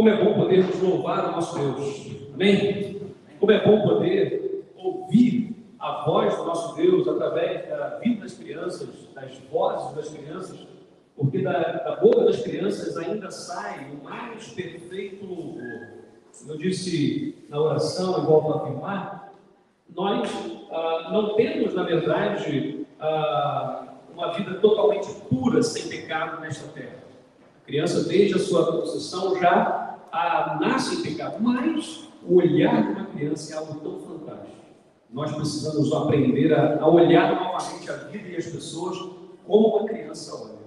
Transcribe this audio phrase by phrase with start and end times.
[0.00, 2.06] Como é bom podermos louvar o nosso Deus.
[2.32, 3.02] Amém?
[3.38, 8.88] Como é bom poder ouvir a voz do nosso Deus através da vida das crianças,
[9.14, 10.66] das vozes das crianças,
[11.14, 15.88] porque da, da boca das crianças ainda sai o mais perfeito louvor.
[16.38, 19.34] Como eu disse na oração e volto a afirmar,
[19.94, 20.30] nós
[20.70, 27.04] ah, não temos, na verdade, ah, uma vida totalmente pura, sem pecado nesta terra.
[27.62, 32.88] A criança, desde a sua concepção, já ah, nasce em pecado, mas o olhar de
[32.88, 34.60] uma criança é algo tão fantástico.
[35.12, 38.98] Nós precisamos aprender a, a olhar novamente a vida e as pessoas
[39.46, 40.60] como uma criança olha.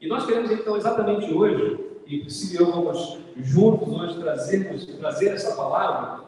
[0.00, 5.54] E nós queremos, então, exatamente hoje, e se eu vamos juntos hoje trazermos, trazer essa
[5.54, 6.24] palavra,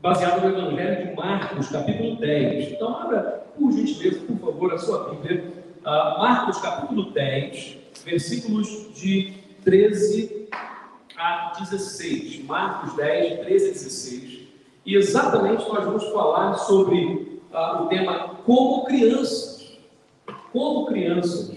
[0.00, 2.72] baseada no Evangelho de Marcos, capítulo 10.
[2.72, 5.52] Então, abra, por gentileza, por favor, a sua Bíblia.
[5.80, 10.41] Uh, Marcos, capítulo 10, versículos de 13
[11.22, 12.44] a 16.
[12.44, 14.40] Marcos 10, 13 a 16.
[14.84, 19.78] E exatamente nós vamos falar sobre uh, o tema como crianças.
[20.52, 21.56] Como crianças.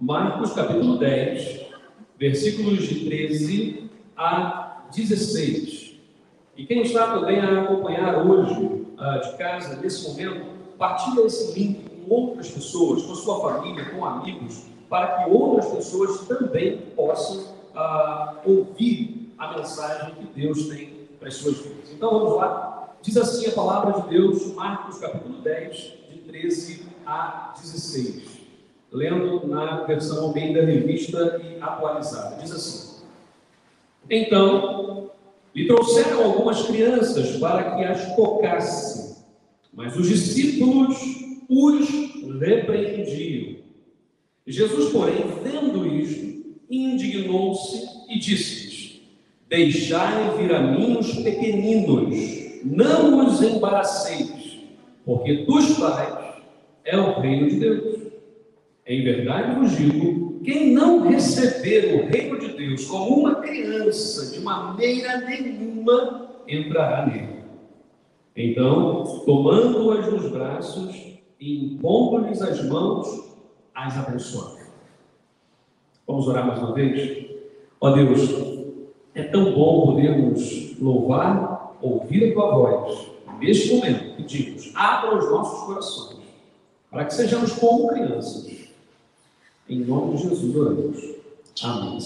[0.00, 1.66] Marcos capítulo 10,
[2.18, 5.96] versículos de 13 a 16.
[6.56, 10.46] E quem está também a acompanhar hoje uh, de casa, nesse momento,
[10.78, 16.20] partilha esse link com outras pessoas, com sua família, com amigos, para que outras pessoas
[16.28, 21.90] também possam uh, ouvir a mensagem que Deus tem para as suas vidas.
[21.92, 22.94] Então vamos lá.
[23.02, 25.76] Diz assim a palavra de Deus, Marcos capítulo 10,
[26.12, 28.22] de 13 a 16.
[28.92, 32.36] Lendo na versão Almeida Revista e atualizada.
[32.36, 33.02] Diz assim:
[34.08, 35.10] Então
[35.52, 39.24] lhe trouxeram algumas crianças para que as tocasse,
[39.72, 40.96] mas os discípulos
[41.48, 41.90] os
[42.38, 43.63] repreendiam.
[44.46, 48.64] Jesus, porém, vendo isto, indignou-se e disse
[49.48, 52.14] Deixai vir a mim os pequeninos,
[52.64, 54.58] não os embaraceis,
[55.04, 56.42] porque dos pais
[56.84, 57.98] é o reino de Deus.
[58.86, 64.40] Em verdade vos digo: quem não receber o reino de Deus como uma criança, de
[64.40, 67.44] maneira nenhuma entrará nele.
[68.36, 70.96] Então, tomando-as nos braços
[71.38, 73.33] e impondo-lhes as mãos,
[73.74, 74.64] as abençoava.
[76.06, 77.26] Vamos orar mais uma vez?
[77.80, 78.20] Ó Deus,
[79.14, 83.10] é tão bom podermos louvar, ouvir a tua voz.
[83.38, 86.18] Neste momento, pedimos, abra os nossos corações,
[86.90, 88.68] para que sejamos como crianças.
[89.68, 91.14] Em nome de Jesus oramos.
[91.62, 91.98] Amém.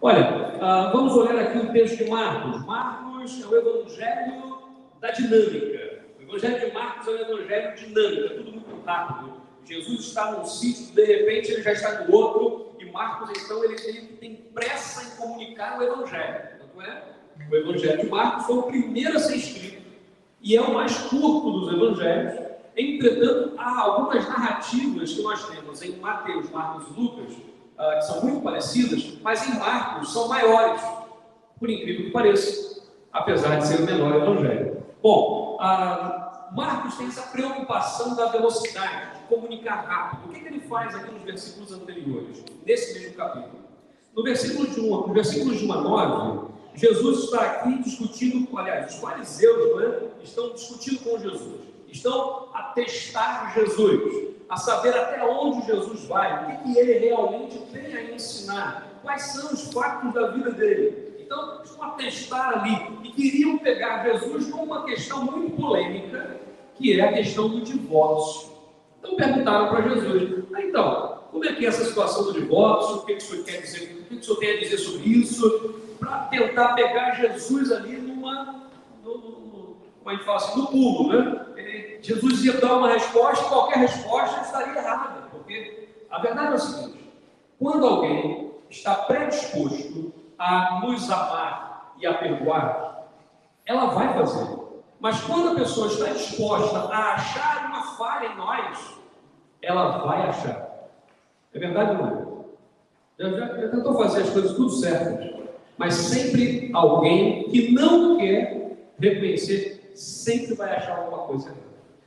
[0.00, 2.64] Olha, uh, vamos olhar aqui o texto de Marcos.
[2.64, 4.58] Marcos é o evangelho
[5.00, 6.02] da dinâmica.
[6.18, 9.41] O evangelho de Marcos é um evangelho dinâmico, é tudo muito rápido.
[9.64, 13.76] Jesus está num sítio, de repente ele já está no outro, Marcos, então, ele,
[14.20, 16.40] tem pressa em comunicar o Evangelho.
[16.74, 17.02] Não é?
[17.50, 19.82] O Evangelho de Marcos foi o primeiro a ser escrito
[20.40, 22.52] e é o mais curto dos Evangelhos.
[22.76, 28.22] Entretanto, há algumas narrativas que nós temos em Mateus, Marcos e Lucas, uh, que são
[28.22, 30.82] muito parecidas, mas em Marcos são maiores,
[31.58, 34.82] por incrível que pareça, apesar de ser o menor Evangelho.
[35.02, 36.21] Bom, uh,
[36.54, 40.28] Marcos tem essa preocupação da velocidade comunicar rápido.
[40.28, 43.62] O que, que ele faz aqui nos versículos anteriores, nesse mesmo capítulo?
[44.14, 48.94] No versículo de 1, no versículo de 1 a 9, Jesus está aqui discutindo, aliás,
[48.94, 55.66] os fariseus né, estão discutindo com Jesus, estão a testar Jesus, a saber até onde
[55.66, 60.28] Jesus vai, o que, que ele realmente tem a ensinar, quais são os fatos da
[60.28, 61.11] vida dele.
[61.32, 66.42] Então, estão a testar ali e queriam pegar Jesus com uma questão muito polêmica,
[66.74, 68.52] que é a questão do divórcio.
[68.98, 72.96] Então perguntaram para Jesus, ah, então, como é que é essa situação do divórcio?
[72.96, 73.82] O que, que o senhor quer dizer?
[73.84, 75.74] O que, que o senhor tem a dizer sobre isso?
[75.98, 78.68] Para tentar pegar Jesus ali numa,
[79.02, 81.46] no, como a gente fala assim, no pulo, né?
[82.02, 87.10] Jesus ia dar uma resposta qualquer resposta estaria errada, porque a verdade é o seguinte:
[87.58, 90.11] quando alguém está predisposto
[90.42, 93.06] a nos amar e a perdoar,
[93.64, 94.58] ela vai fazer.
[94.98, 98.96] Mas quando a pessoa está disposta a achar uma falha em nós,
[99.60, 100.88] ela vai achar.
[101.54, 102.44] É verdade ou não
[103.18, 103.38] é?
[103.38, 105.32] Já, tentou fazer as coisas tudo certas,
[105.78, 111.54] mas sempre alguém que não quer reconhecer, sempre vai achar alguma coisa.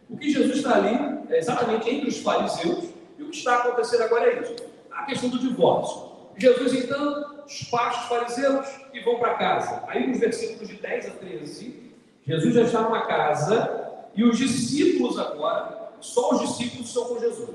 [0.09, 4.03] O que Jesus está ali é exatamente entre os fariseus, e o que está acontecendo
[4.03, 4.55] agora é isso:
[4.91, 6.11] a questão do divórcio.
[6.37, 9.83] Jesus então os fariseus e vão para casa.
[9.87, 11.93] Aí nos versículos de 10 a 13,
[12.25, 13.81] Jesus já está numa casa
[14.15, 17.49] e os discípulos agora, só os discípulos estão com Jesus.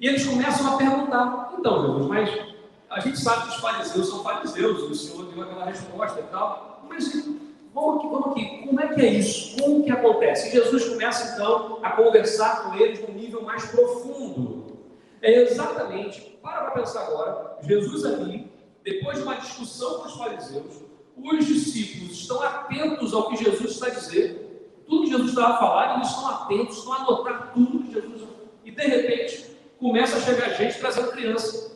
[0.00, 2.50] E eles começam a perguntar: então, Jesus, mas
[2.90, 6.84] A gente sabe que os fariseus são fariseus, o Senhor deu aquela resposta e tal,
[6.88, 7.24] mas
[7.72, 9.56] vamos aqui, vamos aqui, como é que é isso?
[9.62, 10.50] Como que acontece?
[10.50, 14.76] Jesus começa então a conversar com eles num nível mais profundo.
[15.22, 18.49] É exatamente, para para pensar agora, Jesus ali,
[18.84, 20.82] depois de uma discussão com os fariseus,
[21.16, 24.40] os discípulos estão atentos ao que Jesus está dizendo,
[24.88, 28.30] tudo que Jesus estava falar, eles estão atentos, estão a anotar tudo que Jesus
[28.64, 31.70] e de repente começa a chegar gente trazendo criança.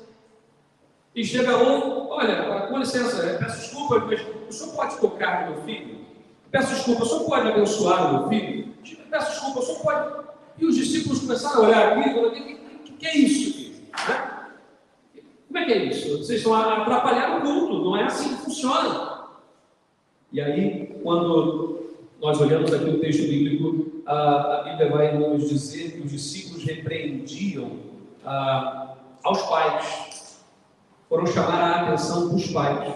[1.15, 5.65] E chega um, olha, com licença, peço desculpa, mas o senhor pode tocar no meu
[5.65, 6.05] filho?
[6.51, 8.75] Peço desculpa, o senhor pode abençoar o meu filho?
[9.11, 10.25] Peço desculpa, o senhor pode.
[10.59, 12.55] E os discípulos começaram a olhar aqui e falaram: o que,
[12.85, 13.89] que, que, é isso aqui?
[14.09, 14.34] Né?
[15.55, 16.19] Como é que é isso?
[16.19, 19.21] Vocês estão a atrapalhar o culto, não é assim que funciona.
[20.33, 26.01] E aí, quando nós olhamos aqui o texto bíblico, a, Bíblia vai nos dizer que
[26.01, 27.71] os discípulos repreendiam
[28.27, 30.43] a, aos pais,
[31.09, 32.93] foram chamar a atenção dos pais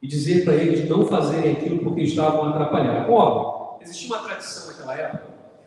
[0.00, 3.12] e dizer para eles não fazerem aquilo porque estavam atrapalhando.
[3.12, 5.24] Óbvio, existia uma tradição naquela época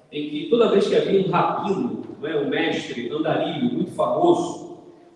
[0.09, 4.64] em que toda vez que havia um rabino, é, um mestre andarilho muito famoso,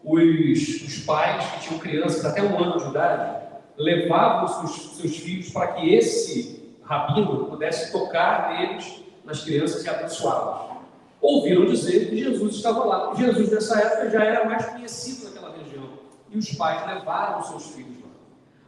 [0.09, 3.39] os, os pais que tinham crianças até um ano de idade
[3.77, 10.77] levavam seus, seus filhos para que esse rabino pudesse tocar neles, nas crianças e abençoá-las.
[11.21, 13.13] Ouviram dizer que Jesus estava lá.
[13.15, 15.89] Jesus, nessa época, já era mais conhecido naquela região.
[16.29, 18.09] E os pais levaram seus filhos lá.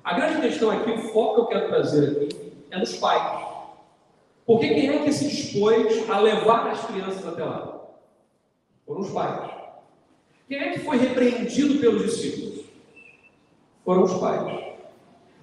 [0.04, 3.48] A grande questão aqui, o foco que eu quero trazer aqui, é nos pais.
[4.46, 7.80] Porque quem é que se dispôs a levar as crianças até lá?
[8.86, 9.61] Foram os pais.
[10.52, 12.66] Quem é que foi repreendido pelos discípulos?
[13.86, 14.76] Foram os pais.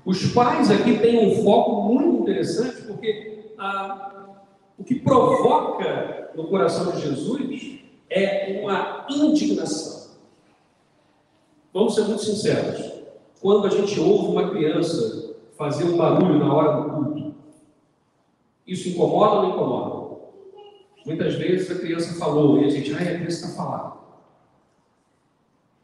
[0.05, 4.37] Os pais aqui têm um foco muito interessante, porque ah,
[4.77, 10.11] o que provoca no coração de Jesus é uma indignação.
[11.73, 12.93] Vamos ser muito sinceros.
[13.41, 17.35] Quando a gente ouve uma criança fazer um barulho na hora do culto,
[18.67, 20.19] isso incomoda ou não incomoda?
[21.07, 23.98] Muitas vezes a criança falou e a gente, ai, a criança está falando.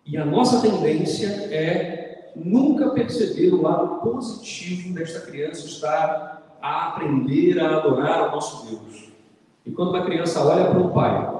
[0.06, 7.58] E a nossa tendência é nunca perceber o lado positivo desta criança estar a aprender
[7.58, 9.08] a adorar o nosso Deus.
[9.64, 11.34] E quando uma criança olha para um pai,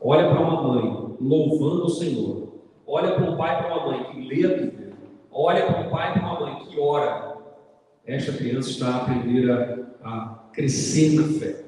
[0.00, 2.48] olha para uma mãe, louvando o Senhor,
[2.86, 4.92] olha para um pai e para uma mãe que lê a Bíblia,
[5.30, 7.36] olha para um pai e para uma mãe que ora,
[8.04, 11.64] esta criança está a aprender a, a crescer na fé.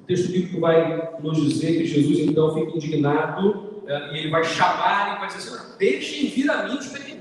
[0.00, 3.71] O texto bíblico vai nos dizer que Jesus então fica indignado
[4.12, 7.12] e ele vai chamar e vai dizer assim: deixem vir a mim os pequenos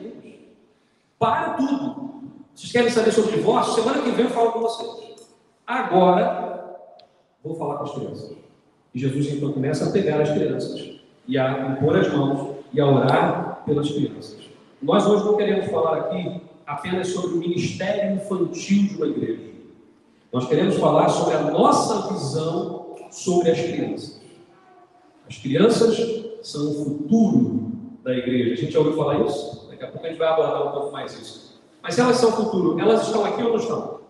[1.22, 2.12] para tudo.
[2.56, 3.76] Vocês querem saber sobre divórcio?
[3.76, 5.32] Semana que vem eu falo com vocês.
[5.68, 6.80] Agora,
[7.44, 8.38] vou falar com as crianças.
[8.94, 12.88] E Jesus então começa a pegar as crianças e a impor as mãos e a
[12.88, 14.38] orar pelas crianças.
[14.82, 19.52] Nós hoje não queremos falar aqui apenas sobre o ministério infantil de uma igreja.
[20.34, 24.22] Nós queremos falar sobre a nossa visão sobre as crianças.
[25.30, 25.98] As crianças
[26.42, 27.72] são o futuro
[28.04, 28.54] da igreja.
[28.54, 29.68] A gente já ouviu falar isso?
[29.70, 31.62] Daqui a pouco a gente vai abordar um pouco mais isso.
[31.82, 34.02] Mas elas são futuro, elas estão aqui ou não estão?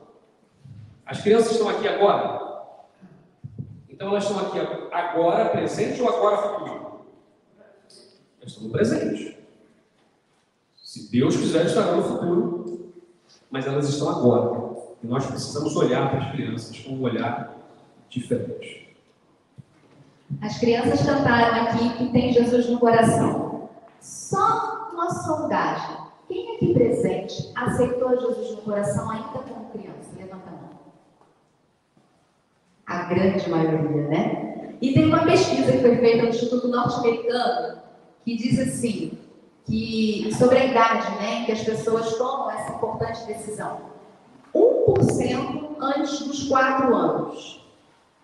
[1.05, 2.41] As crianças estão aqui agora?
[3.89, 4.60] Então elas estão aqui
[4.91, 7.05] agora, presente ou agora futuro?
[8.39, 9.38] Elas estão no presente.
[10.75, 12.91] Se Deus quiser, estarão no futuro.
[13.50, 14.72] Mas elas estão agora.
[15.03, 17.58] E nós precisamos olhar para as crianças com um olhar
[18.10, 18.90] diferente.
[20.41, 23.69] As crianças cantaram aqui que tem Jesus no coração.
[24.00, 25.97] Só uma sondagem.
[26.27, 30.11] Quem aqui presente aceitou Jesus no coração ainda como criança?
[30.17, 30.69] Levanta a mão.
[32.88, 34.75] A grande maioria, né?
[34.81, 37.81] E tem uma pesquisa que foi feita no Instituto Norte-Americano
[38.23, 39.17] que diz assim,
[39.65, 43.81] que sobre a idade, né, que as pessoas tomam essa importante decisão.
[44.53, 47.61] 1% antes dos 4 anos.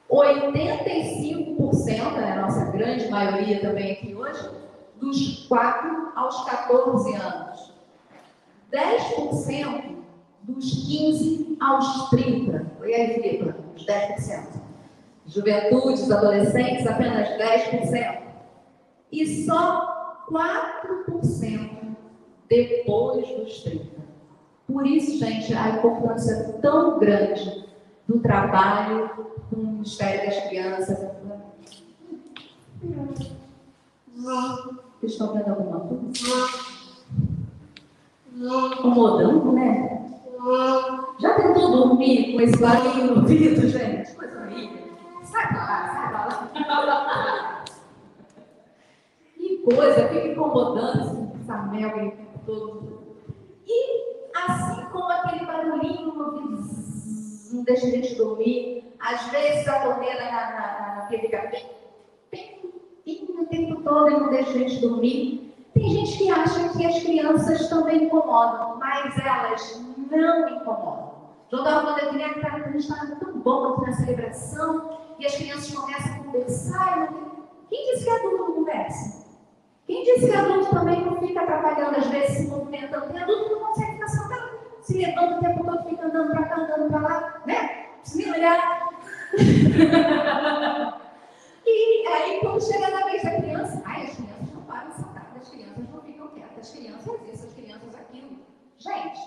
[0.09, 4.49] 85%, é a nossa grande maioria também aqui hoje,
[4.95, 7.73] dos 4 aos 14 anos.
[8.71, 9.97] 10%
[10.43, 12.65] dos 15 aos 30.
[12.85, 14.61] E aí, Filipe, os 10%.
[15.25, 18.21] Juventudes, adolescentes, apenas 10%.
[19.11, 21.95] E só 4%
[22.49, 23.97] depois dos 30.
[24.67, 27.65] Por isso, gente, a importância tão grande
[28.07, 29.09] do trabalho
[29.49, 30.97] com o Ministério das Crianças.
[34.15, 36.03] Vocês estão vendo alguma coisa?
[38.33, 40.09] Incomodando, né?
[41.19, 44.15] Já tentou dormir com esse barulho no ouvido, gente?
[44.15, 44.87] Coisa horrível.
[45.23, 45.93] Sai pra lá,
[46.53, 47.63] sai pra lá.
[49.35, 52.13] Que coisa, fica incomodando essa mel.
[52.45, 52.97] todo.
[53.65, 56.13] E assim como aquele barulhinho
[57.53, 61.07] não deixa a gente dormir, às vezes a torneira na, na,
[63.39, 65.53] o tempo todo e não deixa a gente dormir.
[65.73, 71.17] Tem gente que acha que as crianças também incomodam, mas elas não incomodam.
[71.49, 75.35] João estava falando aqui, né, a gente estava tão bom aqui na celebração, e as
[75.35, 77.13] crianças começam a conversar.
[77.69, 79.27] Quem disse que adulto não conversa?
[79.85, 83.07] Quem disse que adulto também não fica atrapalhando, às vezes se movimentando?
[83.07, 84.46] Tem adulto que não consegue ficar sentado,
[84.87, 87.87] se levanta o tempo todo, fica andando para cá, andando para lá, né?
[88.03, 88.87] Se me olhar.
[91.67, 95.49] e aí, quando chega na vez da criança, ai, as crianças não param sentadas, as
[95.49, 98.39] crianças não ficam quietas, as crianças isso, as crianças aquilo.
[98.77, 99.19] Gente,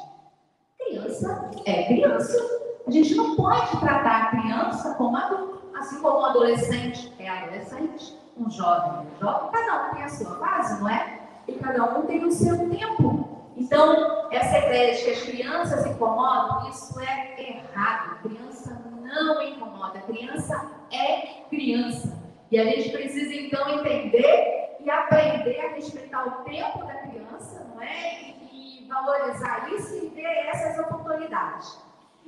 [0.78, 2.38] criança é criança.
[2.86, 8.18] A gente não pode tratar a criança como adulto, assim como um adolescente é adolescente,
[8.34, 9.50] um jovem é jovem.
[9.50, 11.20] Cada um tem a sua fase, não é?
[11.46, 13.39] E cada um tem o seu tempo.
[13.60, 18.22] Então, essa ideia de que as crianças incomodam, isso é errado.
[18.22, 22.18] Criança não incomoda, criança é criança.
[22.50, 27.82] E a gente precisa então entender e aprender a respeitar o tempo da criança, não
[27.82, 28.34] é?
[28.50, 31.78] E, e valorizar isso e ver essas oportunidades.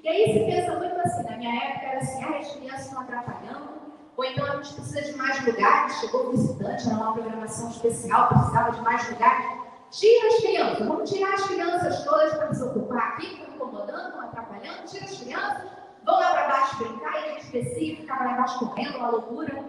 [0.02, 3.00] E aí se pensa muito assim, na minha época era assim, ah, as crianças estão
[3.00, 3.70] atrapalhando,
[4.18, 8.28] ou então a gente precisa de mais lugares, chegou o visitante, era uma programação especial,
[8.28, 9.61] precisava de mais lugares.
[9.92, 14.86] Tira as crianças, vamos tirar as crianças todas para desocupar aqui, estão incomodando, estão atrapalhando,
[14.86, 15.70] tira as crianças,
[16.02, 19.64] vão lá para baixo brincar, e a gente específico, ficava lá embaixo correndo, uma loucura.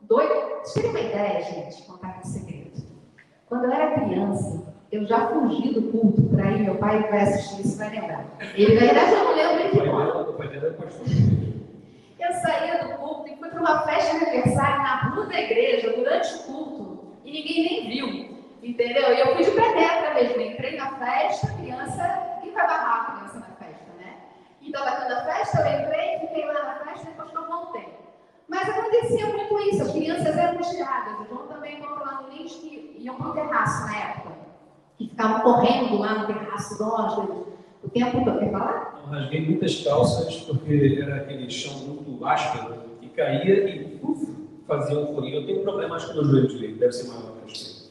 [0.00, 0.60] Doido.
[0.64, 2.82] Vocês têm uma ideia, gente, contar um segredo.
[3.46, 7.60] Quando eu era criança, eu já fugi do culto para ir, meu pai vai assistir
[7.60, 8.26] isso, vai lembrar.
[8.54, 11.66] Ele vai lembrar, eu não lembro de nome.
[12.18, 15.92] Eu saía do culto e fui para uma festa de aniversário na rua da igreja,
[15.94, 19.14] durante o culto, e ninguém nem viu, entendeu?
[19.14, 23.38] E eu fui de penetra mesmo, entrei na festa, criança, quem vai barrar a criança
[23.40, 24.16] na festa, né?
[24.60, 27.88] E estava tendo a festa, eu entrei, fiquei lá na festa, depois que eu voltei.
[28.48, 32.96] Mas acontecia muito isso, as crianças eram tiradas, então também conta lá no link que
[32.98, 34.40] iam para o terraço na época
[35.00, 37.46] que ficavam correndo lá no terraço do
[37.82, 38.38] o tempo todo.
[38.38, 39.02] Quer falar?
[39.02, 44.30] Eu rasguei muitas calças porque era aquele chão muito áspero e caía e uf,
[44.68, 45.36] fazia um furinho.
[45.36, 47.40] Eu tenho um problema, acho que no joelho direito, deve ser maior que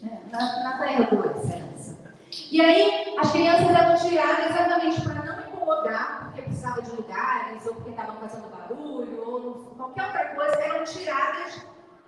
[0.02, 1.98] o é, Na, na adolescência.
[2.52, 7.76] E aí, as crianças eram tiradas exatamente para não incomodar, porque precisava de lugares, ou
[7.76, 11.66] porque estavam fazendo barulho, ou qualquer outra coisa, eram tiradas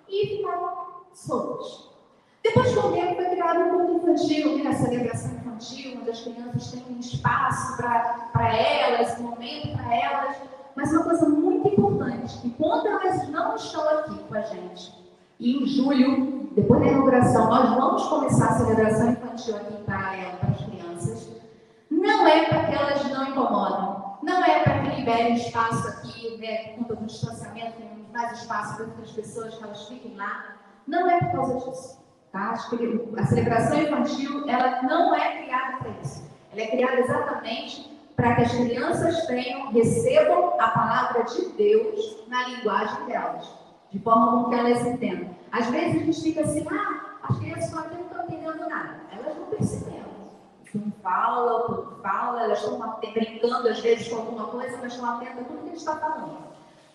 [0.08, 1.90] e ficavam soltas.
[2.42, 4.70] Depois, com o tempo, foi criado um culto infantil, né?
[4.70, 10.36] a celebração infantil, onde as crianças têm um espaço para elas, um momento para elas.
[10.74, 14.92] Mas uma coisa muito importante, que quando elas não estão aqui com a gente,
[15.38, 20.50] em julho, depois da inauguração, nós vamos começar a celebração infantil aqui em paralelo para
[20.50, 21.30] as crianças,
[21.90, 26.68] não é para que elas não incomodem, não é para que liberem espaço aqui, né,
[26.68, 30.56] por conta do distanciamento, tem mais espaço para outras pessoas que elas fiquem lá.
[30.86, 32.02] Não é por causa disso.
[32.30, 32.52] Tá?
[32.52, 36.24] A celebração infantil ela não é criada para isso.
[36.52, 42.48] Ela é criada exatamente para que as crianças tenham, recebam a palavra de Deus na
[42.48, 43.48] linguagem delas,
[43.92, 45.28] de forma com que elas entendam.
[45.50, 49.00] Às vezes a gente fica assim, ah, as crianças estão aqui não estão entendendo nada.
[49.12, 50.12] Elas não perceberam.
[50.74, 55.10] Um fala, o outro fala, elas estão brincando às vezes com alguma coisa, mas estão
[55.10, 56.38] atentas a tudo que a gente está falando.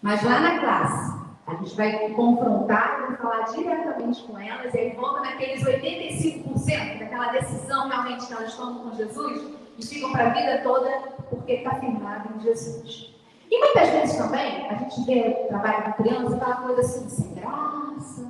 [0.02, 4.96] Mas lá na classe, a gente vai confrontar, vai falar diretamente com elas, e aí
[4.96, 10.30] volta naqueles 85% daquela decisão realmente que elas tomam com Jesus e ficam para a
[10.30, 10.90] vida toda
[11.30, 13.17] porque está firmado em Jesus.
[13.50, 18.28] E muitas vezes também, a gente vê trabalho com criança, aquela coisa assim, sem graça,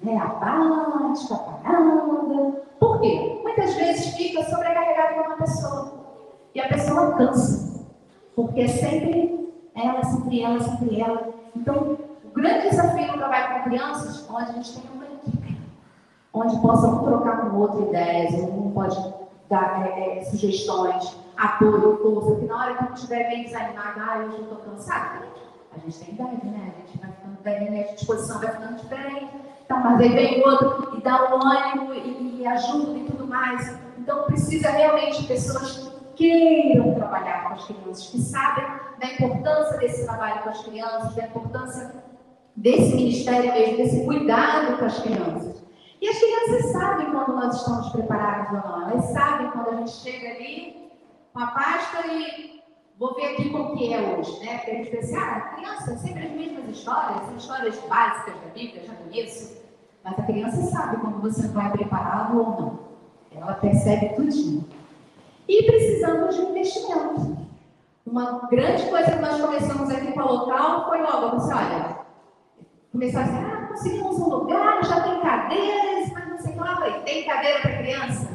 [0.00, 2.62] né, apática, parada.
[2.78, 3.40] Por quê?
[3.42, 5.92] Muitas vezes fica sobrecarregado com uma pessoa.
[6.54, 7.86] E a pessoa cansa.
[8.36, 9.38] Porque é sempre
[9.74, 11.28] ela, sempre ela, sempre ela.
[11.56, 15.56] Então, o grande desafio no trabalho com crianças, onde a gente tem uma equipe,
[16.32, 18.96] onde possa um trocar com outro ideias, um pode
[19.48, 24.18] dar é, é, sugestões, apoio, força, porque na hora que um estiver bem desanimado, ah,
[24.18, 25.24] eu já estou cansado,
[25.72, 26.72] a gente tem idade, né?
[26.76, 27.88] A gente vai ficando bem, né?
[27.88, 29.30] a disposição vai ficando diferente.
[29.64, 33.26] Então, mas aí vem o outro e dá um ânimo e, e ajuda e tudo
[33.26, 33.78] mais.
[33.98, 35.76] Então, precisa realmente de pessoas
[36.16, 38.64] que queiram trabalhar com as crianças, que sabem
[38.98, 41.94] da importância desse trabalho com as crianças, da importância
[42.56, 45.62] desse ministério mesmo, desse cuidado com as crianças.
[46.00, 48.90] E as crianças sabem quando nós estamos preparados ou não.
[48.90, 50.87] Elas sabem quando a gente chega ali
[51.38, 52.60] com a pasta e
[52.98, 54.56] vou ver aqui como que é hoje, né?
[54.56, 58.82] Porque a gente pensa, ah, criança, sempre as mesmas histórias, são histórias básicas da Bíblia,
[58.84, 59.56] já conheço.
[60.02, 62.78] Mas a criança sabe quando você vai preparado ou não.
[63.30, 64.68] Ela percebe tudinho.
[65.46, 67.38] E precisamos de investimento.
[68.04, 71.98] Uma grande coisa que nós começamos aqui com a local foi logo, assim, olha,
[72.90, 77.24] começar assim, ah, conseguimos um lugar, já tem cadeiras, mas não sei lá, falei, tem
[77.24, 78.28] cadeira para criança?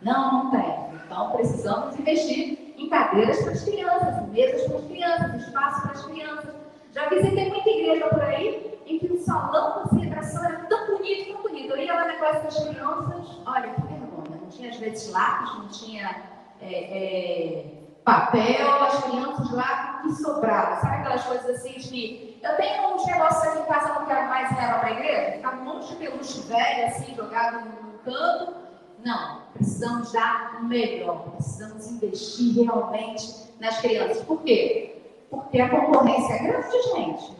[0.00, 0.75] Não, não tem.
[1.06, 6.04] Então precisamos investir em cadeiras para as crianças, mesas para as crianças, espaço para as
[6.04, 6.54] crianças.
[6.92, 11.32] Já visitei muita igreja por aí em que o salão de celebração era tão bonito,
[11.32, 11.70] tão bonito.
[11.70, 15.54] Eu ia lá na casa das crianças, olha que vergonha, não tinha às vezes lápis,
[15.58, 16.22] não tinha
[16.60, 17.64] é, é,
[18.04, 20.80] papel, as crianças lá que sobrava.
[20.80, 22.36] Sabe aquelas coisas assim de.
[22.42, 25.32] Eu tenho uns negócios aqui em casa, não quero mais levar para a igreja?
[25.32, 28.65] Ficava um monte de peluche velho, assim, jogado no canto.
[29.04, 34.22] Não, precisamos dar o melhor, precisamos investir realmente nas crianças.
[34.24, 34.96] Por quê?
[35.30, 37.36] Porque a concorrência é grande, gente.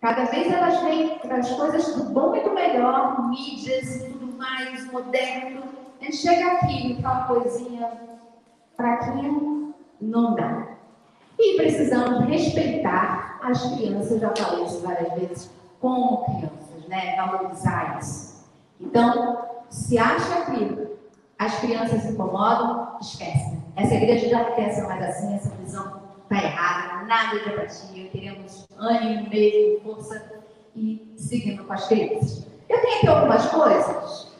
[0.00, 4.90] Cada vez elas vêm as coisas do bom e do melhor, mídias e tudo mais,
[4.90, 5.62] moderno.
[6.00, 7.92] A gente chega aqui, aquela coisinha
[8.76, 10.66] fraquinha, não dá.
[11.38, 15.50] E precisamos respeitar as crianças, já falei isso várias vezes,
[15.80, 17.16] como crianças, né?
[17.16, 18.44] Valorizar isso.
[18.80, 20.86] Então, se acha que
[21.38, 23.58] as crianças se incomodam, esquece.
[23.74, 29.30] Essa igreja já ser mais assim, essa visão está errada, nada de apatia, queremos ânimo
[29.30, 30.30] mesmo, força
[30.76, 32.46] e seguindo com as crianças.
[32.68, 34.32] Eu tenho aqui algumas coisas,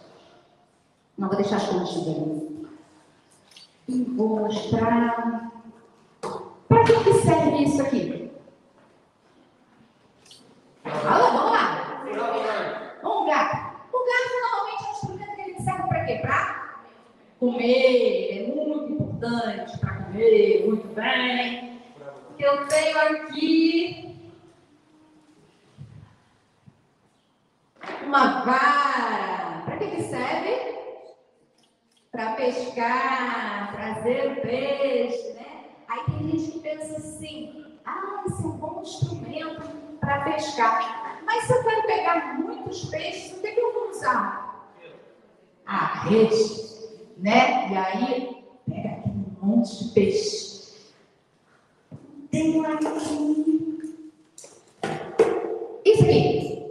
[1.16, 2.52] não vou deixar escondidas
[3.88, 5.50] e vou mostrar
[6.68, 8.30] para que, serve isso aqui?
[10.84, 11.51] Alô, vamos
[17.42, 18.38] comer.
[18.38, 21.82] É muito importante para comer, muito bem.
[22.38, 24.16] Eu tenho aqui
[28.04, 29.62] uma vara.
[29.64, 30.72] Para que, que serve?
[32.12, 35.64] Para pescar, trazer o peixe, né?
[35.88, 41.20] Aí tem gente que pensa assim, ah, esse é um bom instrumento para pescar.
[41.24, 44.70] Mas se eu quero pegar muitos peixes, o que, que eu vou usar?
[45.64, 46.71] A rede,
[47.18, 47.70] né?
[47.70, 50.52] E aí, pega aqui um monte de peixe.
[52.30, 52.62] Tem.
[55.84, 56.66] Isso aqui.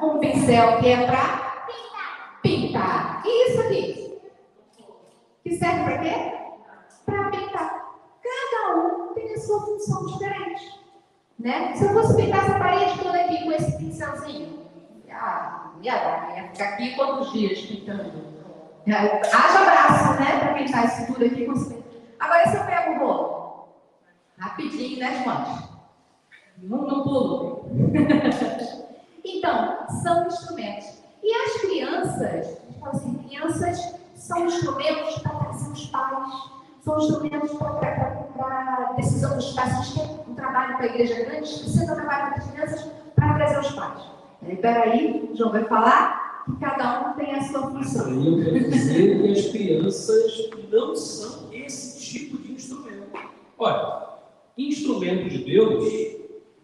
[0.00, 2.40] Um pincel que é para pintar.
[2.42, 3.22] pintar.
[3.26, 4.18] Isso aqui?
[5.42, 6.14] Que serve para quê?
[7.04, 7.86] Para pintar
[8.26, 10.80] cada um tem a sua função diferente.
[11.38, 11.74] Né?
[11.74, 14.66] Se eu fosse pintar essa parede toda aqui com esse pincelzinho,
[15.10, 18.35] ah, ia ia ficar aqui quantos dias pintando?
[18.88, 21.46] Haja braço, né, para pintar isso tudo aqui.
[22.20, 23.68] Agora, se eu pego o bolo,
[24.38, 25.76] rapidinho, né, João?
[26.62, 27.68] Não, não pulo.
[29.24, 31.02] então, são instrumentos.
[31.22, 38.92] E as crianças, fala assim, crianças são instrumentos para trazer os pais são instrumentos para
[38.96, 39.72] decisão dos pais.
[39.72, 43.58] A tem um trabalho para a igreja grande, precisa trabalho para as crianças para trazer
[43.58, 44.02] os pais.
[44.48, 46.25] Espera aí, João vai falar
[46.60, 48.24] cada um tem a sua função.
[48.24, 53.18] Eu quero dizer que as crianças não são esse tipo de instrumento.
[53.58, 54.06] Olha,
[54.56, 55.92] instrumento de Deus,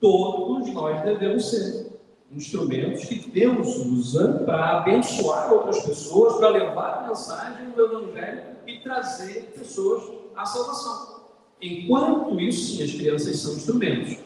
[0.01, 1.92] todos nós devemos ser.
[2.31, 8.79] Instrumentos que Deus usa para abençoar outras pessoas, para levar a mensagem do Evangelho e
[8.79, 10.03] trazer pessoas
[10.35, 11.21] à salvação.
[11.61, 14.16] Enquanto isso, sim, as crianças são instrumentos.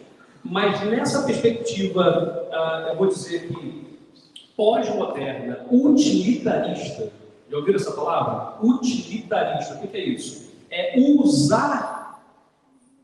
[0.44, 3.85] Mas nessa perspectiva, uh, eu vou dizer que
[4.56, 7.12] pós-moderna, utilitarista,
[7.50, 8.56] já ouviram essa palavra?
[8.62, 10.52] Utilitarista, o que é isso?
[10.70, 12.22] É usar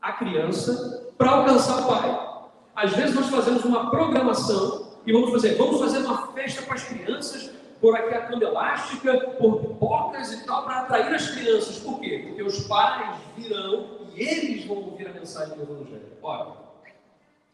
[0.01, 2.29] a criança para alcançar o pai.
[2.75, 6.83] Às vezes nós fazemos uma programação e vamos fazer, vamos fazer uma festa para as
[6.83, 11.79] crianças por aqui a cama elástica, por pipocas e tal, para atrair as crianças.
[11.79, 12.23] Por quê?
[12.27, 13.85] Porque os pais virão
[14.15, 16.01] e eles vão ouvir a mensagem do Evangelho.
[16.21, 16.47] Ora,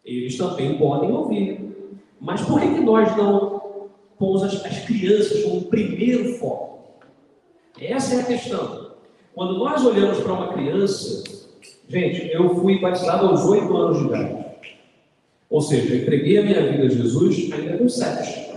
[0.06, 1.98] eles também podem ouvir.
[2.22, 3.69] Mas por que, que nós não
[4.20, 6.80] pomos as, as crianças como primeiro foco?
[7.80, 8.92] Essa é a questão.
[9.34, 11.24] Quando nós olhamos para uma criança,
[11.88, 14.46] gente, eu fui batizado aos oito anos de idade.
[15.50, 18.52] Ou seja, eu entreguei a minha vida a Jesus ainda com sete.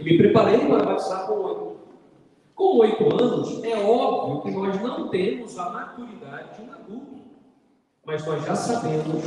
[0.00, 1.72] E me preparei para batizar com oito.
[2.54, 7.20] Com oito anos, é óbvio que nós não temos a maturidade de um adulto.
[8.04, 9.22] Mas nós já sabemos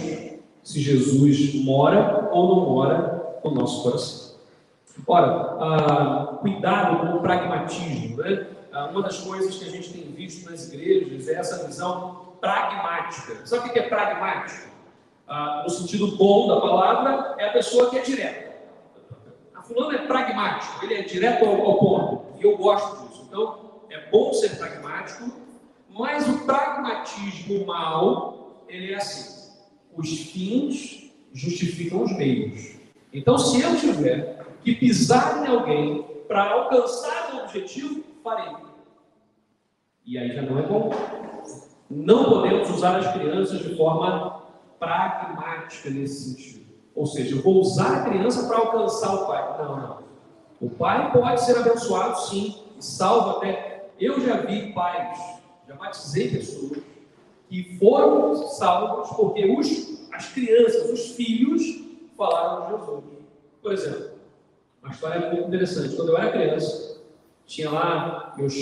[0.63, 4.24] se Jesus mora ou não mora no nosso coração.
[5.07, 8.17] Ora, ah, cuidado com o pragmatismo.
[8.17, 8.47] Né?
[8.71, 13.45] Ah, uma das coisas que a gente tem visto nas igrejas é essa visão pragmática.
[13.45, 14.69] Sabe o que é pragmático?
[15.27, 18.45] Ah, no sentido bom da palavra, é a pessoa que é direta
[19.67, 22.39] fulano é pragmático, ele é direto ao ponto.
[22.39, 23.25] E eu gosto disso.
[23.27, 25.31] Então, é bom ser pragmático,
[25.89, 29.53] Mas o pragmatismo mal, ele é assim:
[29.95, 32.75] os fins justificam os meios.
[33.13, 34.34] Então, se eu tiver
[34.65, 38.51] que pisar em alguém para alcançar o objetivo, farei.
[40.03, 40.91] E aí já não é bom.
[41.89, 44.41] Não podemos usar as crianças de forma
[44.79, 46.65] pragmática nesse sentido.
[46.95, 49.57] Ou seja, eu vou usar a criança para alcançar o pai.
[49.59, 49.99] Não, não.
[50.59, 53.91] O pai pode ser abençoado, sim, e salvo até.
[53.99, 55.19] Eu já vi pais,
[55.67, 56.79] já batizei pessoas
[57.47, 61.61] que foram salvos porque os, as crianças, os filhos,
[62.17, 63.03] falaram de Jesus.
[63.61, 64.14] Por exemplo,
[64.85, 65.95] uma história muito interessante.
[65.95, 67.01] Quando eu era criança,
[67.47, 68.53] tinha lá meus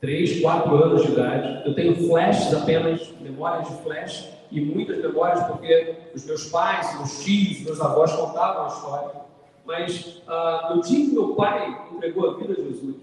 [0.00, 1.66] 3, 4 anos de idade.
[1.66, 7.24] Eu tenho flashes apenas, memórias de flash, e muitas memórias porque os meus pais, meus
[7.24, 9.20] tios, meus avós contavam a história.
[9.64, 12.96] Mas ah, no dia que meu pai entregou a vida a Jesus,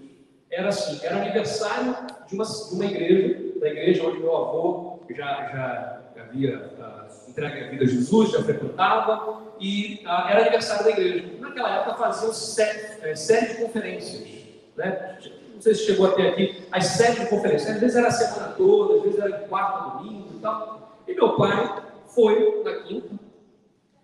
[0.50, 1.96] era assim, era aniversário
[2.26, 7.06] de uma, de uma igreja, da igreja onde meu avô já, já, já havia ah,
[7.38, 11.24] entregue a vida a Jesus, já frequentava, e ah, era aniversário da igreja.
[11.40, 14.28] Naquela época faziam série, é, de conferências.
[14.76, 15.18] Né?
[15.54, 17.70] Não sei se chegou até aqui, as de conferências.
[17.70, 21.02] Às vezes era a semana toda, às vezes era de quarta, domingo e tal.
[21.06, 23.14] E meu pai foi na quinta,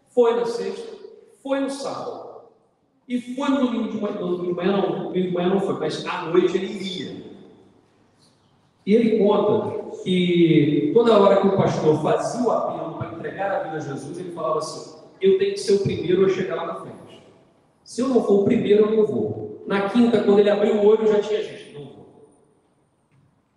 [0.09, 0.97] foi na sexta,
[1.43, 2.25] foi no sábado.
[3.07, 5.49] E foi no domingo de manhã, no domingo de manhã não, no domingo de manhã
[5.51, 7.25] não foi, mas à noite ele iria.
[8.87, 9.74] E ele conta
[10.05, 14.19] que toda hora que o pastor fazia o apelo para entregar a vida a Jesus,
[14.19, 17.23] ele falava assim: Eu tenho que ser o primeiro a chegar lá na frente.
[17.83, 19.63] Se eu não for o primeiro, eu não vou.
[19.67, 22.29] Na quinta, quando ele abriu o olho, já tinha gente, não vou.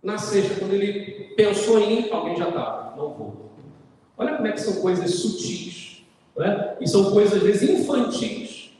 [0.02, 3.50] Na sexta, quando ele pensou em ir, alguém já estava, não vou.
[4.16, 6.02] Olha como é que são coisas sutis,
[6.36, 6.76] né?
[6.80, 8.72] e são coisas, às vezes, infantis,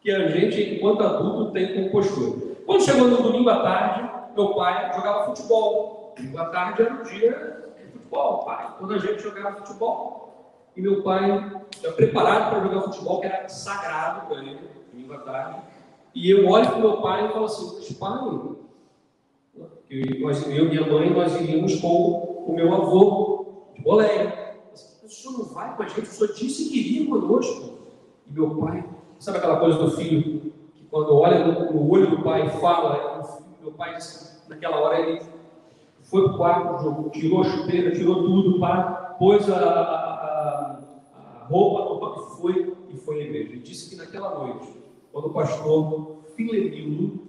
[0.00, 2.56] que a gente, enquanto adulto, tem como postura.
[2.66, 6.05] Quando chegou no domingo à tarde, meu pai jogava futebol.
[6.16, 8.74] Domingo à tarde era o dia de futebol, pai.
[8.78, 10.24] Quando a gente jogava futebol.
[10.74, 11.52] E meu pai,
[11.82, 14.60] já preparado para jogar futebol, que era sagrado para ele,
[14.92, 15.60] domingo à tarde.
[16.14, 18.10] E eu olho para meu pai e falo assim, pai,
[20.20, 24.56] nós, eu e minha mãe, nós iríamos com o meu avô de boleia.
[25.02, 27.78] O senhor não vai com a gente, o senhor disse que iria conosco.
[28.26, 28.84] E meu pai,
[29.18, 33.22] sabe aquela coisa do filho, que quando olha no, no olho do pai e fala,
[33.62, 33.96] meu pai
[34.48, 35.20] naquela hora ele
[36.06, 40.78] foi para o quarto, tirou a chuteira, tirou tudo, pai, pôs a, a,
[41.14, 43.50] a roupa, e foi, e foi à igreja.
[43.50, 44.68] Ele disse que naquela noite,
[45.12, 47.26] quando o pastor Filemilo,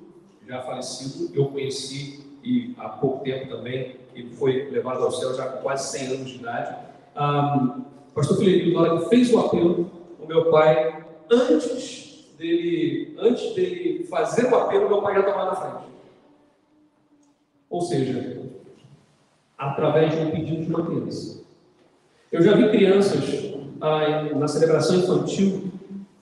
[0.48, 5.48] já falecido, eu conheci e há pouco tempo também, ele foi levado ao céu já
[5.48, 6.78] com quase 100 anos de idade.
[7.16, 7.82] Um,
[8.14, 14.06] pastor Filemilo, na hora que fez o apelo, o meu pai, antes dele, antes dele
[14.06, 15.88] fazer o apelo, meu pai já estava na frente.
[17.70, 18.37] Ou seja,
[19.58, 21.42] através de um pedido de uma criança.
[22.32, 25.68] Eu já vi crianças ah, na celebração infantil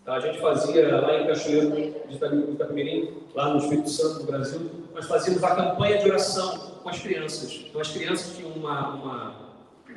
[0.06, 4.62] a gente fazia lá em Cachoeiro de Itapemirim, lá no Espírito Santo do Brasil,
[4.94, 7.66] nós fazíamos a campanha de oração com as crianças.
[7.68, 9.36] Então as crianças tinham uma, uma,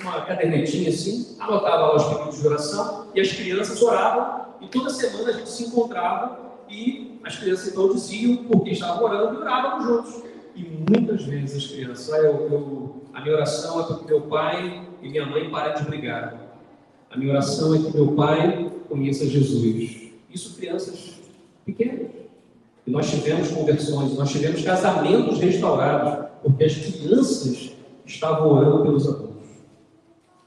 [0.01, 4.89] uma cadernetinha assim, anotavam lá os pedidos de oração e as crianças oravam e toda
[4.89, 6.39] semana a gente se encontrava
[6.71, 10.23] e as crianças então diziam porque estavam orando e orávamos juntos.
[10.57, 12.78] E muitas vezes as crianças, ah, eu, eu,
[13.19, 16.41] a minha oração é para que meu pai e minha mãe parem de brigar.
[17.11, 20.13] A minha oração é que meu pai conheça Jesus.
[20.31, 21.19] Isso crianças
[21.67, 22.07] pequenas.
[22.87, 27.73] E nós tivemos conversões, nós tivemos casamentos restaurados, porque as crianças
[28.07, 29.49] estavam orando pelos adultos.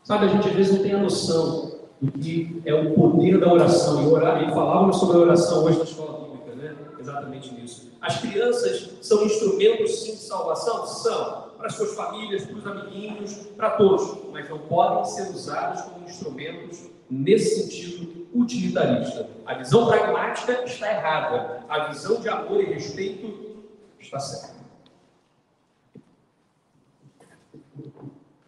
[0.01, 3.51] Sabe, a gente às vezes não tem a noção do que é o poder da
[3.51, 4.01] oração.
[4.01, 6.73] E, orar, e falávamos sobre a oração hoje na escola bíblica, né?
[6.97, 7.91] Exatamente nisso.
[7.99, 10.87] As crianças são instrumentos sim de salvação?
[10.87, 16.05] São para suas famílias, para os amiguinhos, para todos, mas não podem ser usados como
[16.05, 19.29] instrumentos nesse sentido utilitarista.
[19.45, 23.63] A visão pragmática está errada, a visão de amor e respeito
[23.99, 24.59] está certa.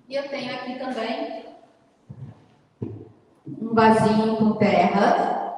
[0.09, 1.45] E eu tenho aqui também
[2.81, 5.55] um vasinho com terra.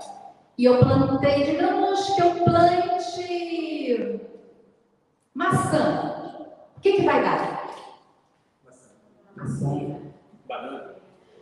[0.58, 2.86] E eu plantei, digamos que eu plante
[5.36, 6.25] maçã
[6.86, 7.66] que, que vai dar?
[9.36, 10.02] Maçã.
[10.48, 10.96] Banana.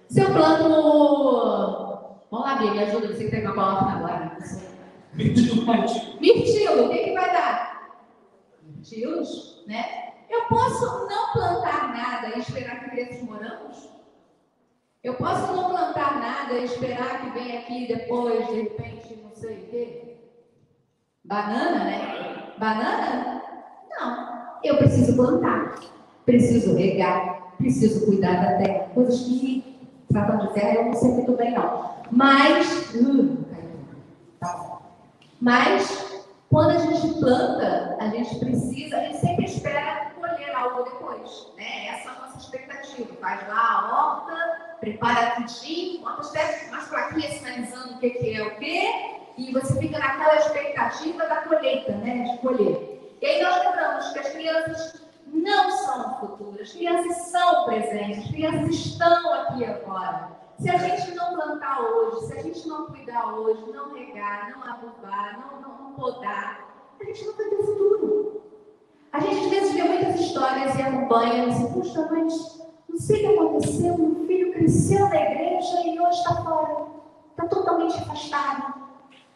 [0.07, 0.69] Se eu planto.
[2.31, 4.37] Vamos lá, Bia, me ajuda, você que tem uma palavra agora.
[5.13, 5.65] Mirtilo.
[6.21, 7.99] Mirtilo, o que, que vai dar?
[8.63, 10.13] Mirtilos, né?
[10.29, 13.89] Eu posso não plantar nada e esperar que cresça morangos?
[15.03, 19.57] Eu posso não plantar nada e esperar que venha aqui depois, de repente, não sei
[19.57, 20.17] o quê?
[21.25, 22.53] Banana, né?
[22.57, 23.43] Banana?
[23.91, 24.32] Não
[24.63, 25.75] eu preciso plantar.
[26.25, 28.89] preciso regar, preciso cuidar da terra.
[28.93, 29.77] Coisas que,
[30.11, 31.95] tratando de terra, eu não sei muito bem, não.
[32.11, 33.43] Mas, hum,
[34.39, 34.79] tá
[35.41, 41.51] Mas, quando a gente planta, a gente precisa, a gente sempre espera colher algo depois.
[41.57, 41.87] Né?
[41.87, 43.13] Essa é a nossa expectativa.
[43.19, 48.35] Faz lá a horta, prepara tudinho, bota os testes mais plaquinhas sinalizando o que, que
[48.35, 48.81] é o quê,
[49.37, 52.23] e você fica naquela expectativa da colheita, né?
[52.23, 52.92] De colher.
[53.23, 58.31] E aí nós lembramos que as crianças não são futuras, as crianças são presentes, as
[58.31, 60.29] crianças estão aqui agora.
[60.59, 64.63] Se a gente não plantar hoje, se a gente não cuidar hoje, não regar, não
[64.69, 66.67] adubar, não, não, não podar,
[66.99, 68.41] a gente não vai ter futuro.
[69.13, 73.25] A gente às vezes vê muitas histórias e acompanha e diz, puxa, mas não sei
[73.25, 76.87] o que aconteceu, meu filho cresceu na igreja e hoje está fora,
[77.31, 78.73] está totalmente afastado.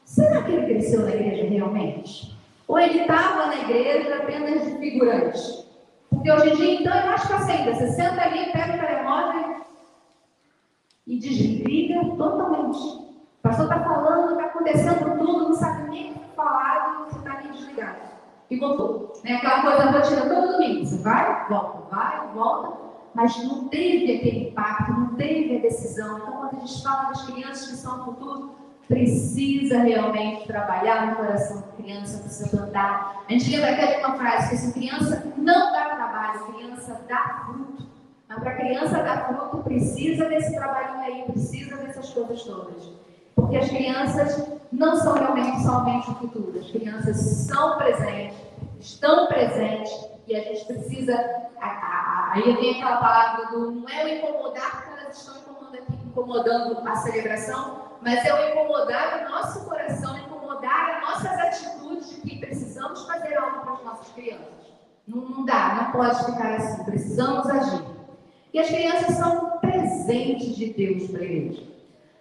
[0.03, 2.36] Será que ele cresceu na igreja realmente?
[2.67, 5.67] Ou ele estava na igreja apenas de figurante?
[6.09, 7.73] Porque hoje em dia, então, é mais fácil ainda.
[7.73, 9.65] Você senta ali, pega o telemóvel
[11.05, 12.79] e desliga totalmente.
[12.79, 17.37] O pastor está falando, está acontecendo tudo, não sabe nem o que falar, você está
[17.37, 18.01] ali desligado.
[18.49, 19.13] E voltou.
[19.23, 19.35] Né?
[19.35, 20.85] Aquela coisa rotina todo domingo.
[20.85, 22.77] Você vai, volta, vai, volta,
[23.13, 26.17] mas não teve aquele impacto, não teve a decisão.
[26.17, 28.55] Então, quando a gente fala das crianças que são o futuro,
[28.87, 33.23] precisa realmente trabalhar no coração da criança, precisa plantar.
[33.27, 37.87] A gente lembra de uma frase que assim, criança não dá trabalho, criança dá fruto.
[38.29, 42.91] Mas para criança dar fruto, precisa desse trabalhinho aí, precisa dessas coisas todas.
[43.35, 48.37] Porque as crianças não são realmente somente o futuro, as crianças são presentes,
[48.79, 49.91] estão presentes,
[50.27, 51.13] e a gente precisa.
[51.59, 56.87] Aí vem aquela palavra do não é o incomodar, porque elas estão incomodando aqui, incomodando
[56.87, 62.39] a celebração, mas é o incomodar o nosso coração, incomodar as nossas atitudes de que
[62.39, 64.47] precisamos fazer algo para as nossas crianças.
[65.05, 67.83] Não, não dá, não pode ficar assim, precisamos agir.
[68.53, 71.63] E as crianças são presentes de Deus para a igreja.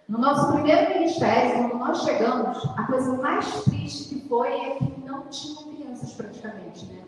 [0.09, 4.99] No nosso primeiro ministério, quando nós chegamos, a coisa mais triste que foi é que
[5.05, 7.01] não tinham crianças praticamente, né?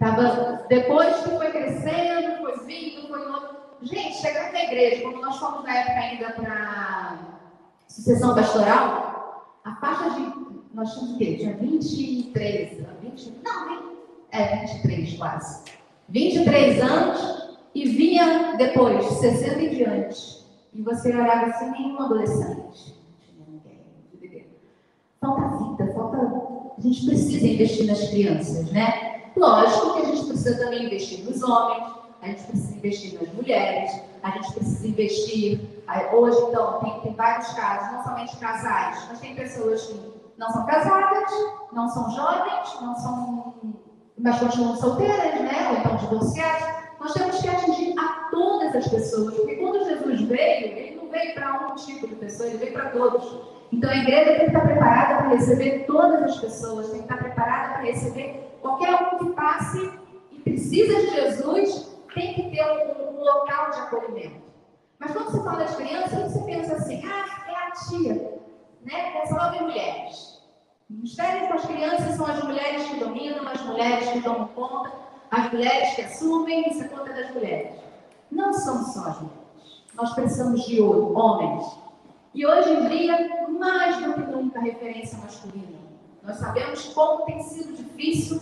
[0.00, 3.56] Tava, depois que foi crescendo, foi vindo, foi outro.
[3.82, 7.35] Gente, chegando na igreja, quando nós fomos na época ainda para
[7.96, 10.46] sucessão pastoral, a faixa de.
[10.74, 11.36] Nós tínhamos o quê?
[11.38, 13.94] Tinha 23, 20, não,
[14.30, 15.64] é 23 quase.
[16.10, 20.44] 23 anos e vinha depois, 60 e diante.
[20.74, 22.94] E você olhava assim, nenhum adolescente.
[25.18, 26.18] Falta vida, falta.
[26.76, 29.30] A gente precisa investir nas crianças, né?
[29.34, 34.02] Lógico que a gente precisa também investir nos homens, a gente precisa investir nas mulheres,
[34.26, 35.60] a gente precisa investir.
[36.12, 40.66] Hoje, então, tem, tem vários casos, não somente casais, mas tem pessoas que não são
[40.66, 41.30] casadas,
[41.72, 43.54] não são jovens, não são,
[44.18, 45.70] mas continuam solteiras, né?
[45.70, 46.86] Ou então divorciadas.
[46.98, 51.34] Nós temos que atingir a todas as pessoas, porque quando Jesus veio, ele não veio
[51.34, 53.56] para um tipo de pessoa, ele veio para todos.
[53.72, 57.18] Então a igreja tem que estar preparada para receber todas as pessoas, tem que estar
[57.18, 59.92] preparada para receber qualquer um que passe
[60.32, 61.85] e precisa de Jesus,
[62.16, 64.40] tem que ter um, um local de acolhimento.
[64.98, 68.40] Mas quando você fala de crianças, você pensa assim, ah, é a tia,
[68.82, 69.12] né?
[69.12, 70.42] Pensa logo em mulheres.
[70.88, 74.92] Mistérios com as crianças são as mulheres que dominam, as mulheres que tomam conta,
[75.30, 77.78] as mulheres que assumem, isso é conta das mulheres.
[78.30, 79.84] Não são só as mulheres.
[79.94, 81.78] Nós precisamos de homens.
[82.32, 85.78] E hoje em dia, mais do que nunca, a referência masculina.
[86.22, 88.40] Nós sabemos como tem sido difícil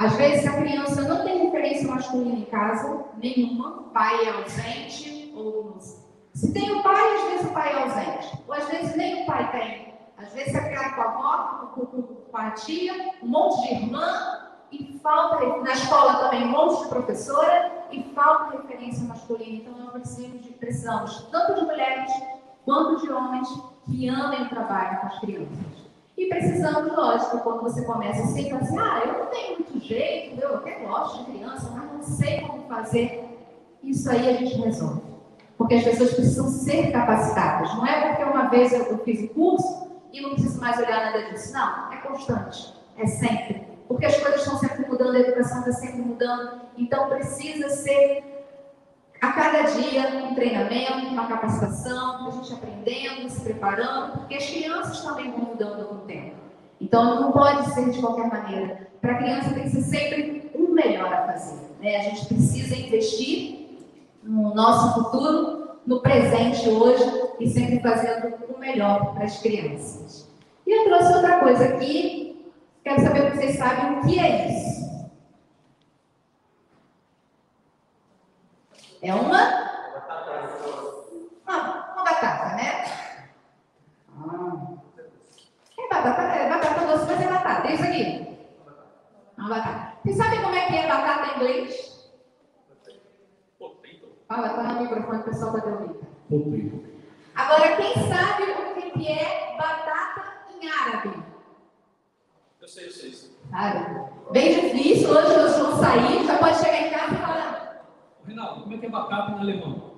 [0.00, 5.76] às vezes a criança não tem referência masculina em casa, nenhuma, pai é ausente, ou
[6.32, 9.26] se tem o pai, às vezes o pai é ausente, ou às vezes nem o
[9.26, 9.94] pai tem.
[10.16, 14.48] Às vezes é criado com a avó, com, com, a tia, um monte de irmã,
[14.72, 19.58] e falta, na escola também, um monte de professora, e falta referência masculina.
[19.58, 22.10] Então nós precisamos, de, precisamos tanto de mulheres
[22.64, 23.48] quanto de homens
[23.84, 25.79] que amem o trabalho com as crianças.
[26.20, 30.56] E precisamos, lógico, quando você começa assim, assim, ah, eu não tenho muito jeito, eu
[30.56, 33.24] até gosto de criança, mas não sei como fazer.
[33.82, 35.00] Isso aí a gente resolve.
[35.56, 37.74] Porque as pessoas precisam ser capacitadas.
[37.74, 41.30] Não é porque uma vez eu fiz o curso e não preciso mais olhar nada
[41.30, 41.54] disso.
[41.54, 42.74] Não, é constante.
[42.98, 43.66] É sempre.
[43.88, 46.60] Porque as coisas estão sempre mudando, a educação está sempre mudando.
[46.76, 48.39] Então precisa ser
[49.20, 55.00] a cada dia um treinamento, uma capacitação, a gente aprendendo, se preparando, porque as crianças
[55.02, 56.36] também vão mudando com o tempo.
[56.80, 58.88] Então não pode ser de qualquer maneira.
[59.00, 61.60] Para a criança tem que ser sempre o melhor a fazer.
[61.80, 61.96] Né?
[61.96, 63.78] A gente precisa investir
[64.22, 67.04] no nosso futuro, no presente hoje
[67.38, 70.28] e sempre fazendo o melhor para as crianças.
[70.66, 72.46] E eu trouxe outra coisa aqui.
[72.82, 74.89] Quero saber se vocês sabem o que é isso.
[79.02, 79.70] É uma?
[81.46, 82.84] Uma, uma batata, né?
[84.08, 84.76] Ah.
[85.78, 87.68] É batata, é batata doce, mas é batata.
[87.68, 88.38] É isso aqui?
[89.38, 89.92] Uma batata.
[90.02, 91.90] Vocês sabem como é que é batata em inglês?
[94.28, 95.62] Fala, fala no microfone, o pessoal vai
[96.30, 97.00] ouvir.
[97.34, 100.22] Agora, quem sabe o que é batata
[100.54, 101.22] em árabe?
[102.60, 103.12] Eu sei, eu sei.
[103.50, 104.10] Sabe?
[104.30, 107.49] Bem difícil, hoje nós vamos sair, já pode chegar em casa e falar.
[108.30, 109.90] Renaldo, como é que é batata em alemão?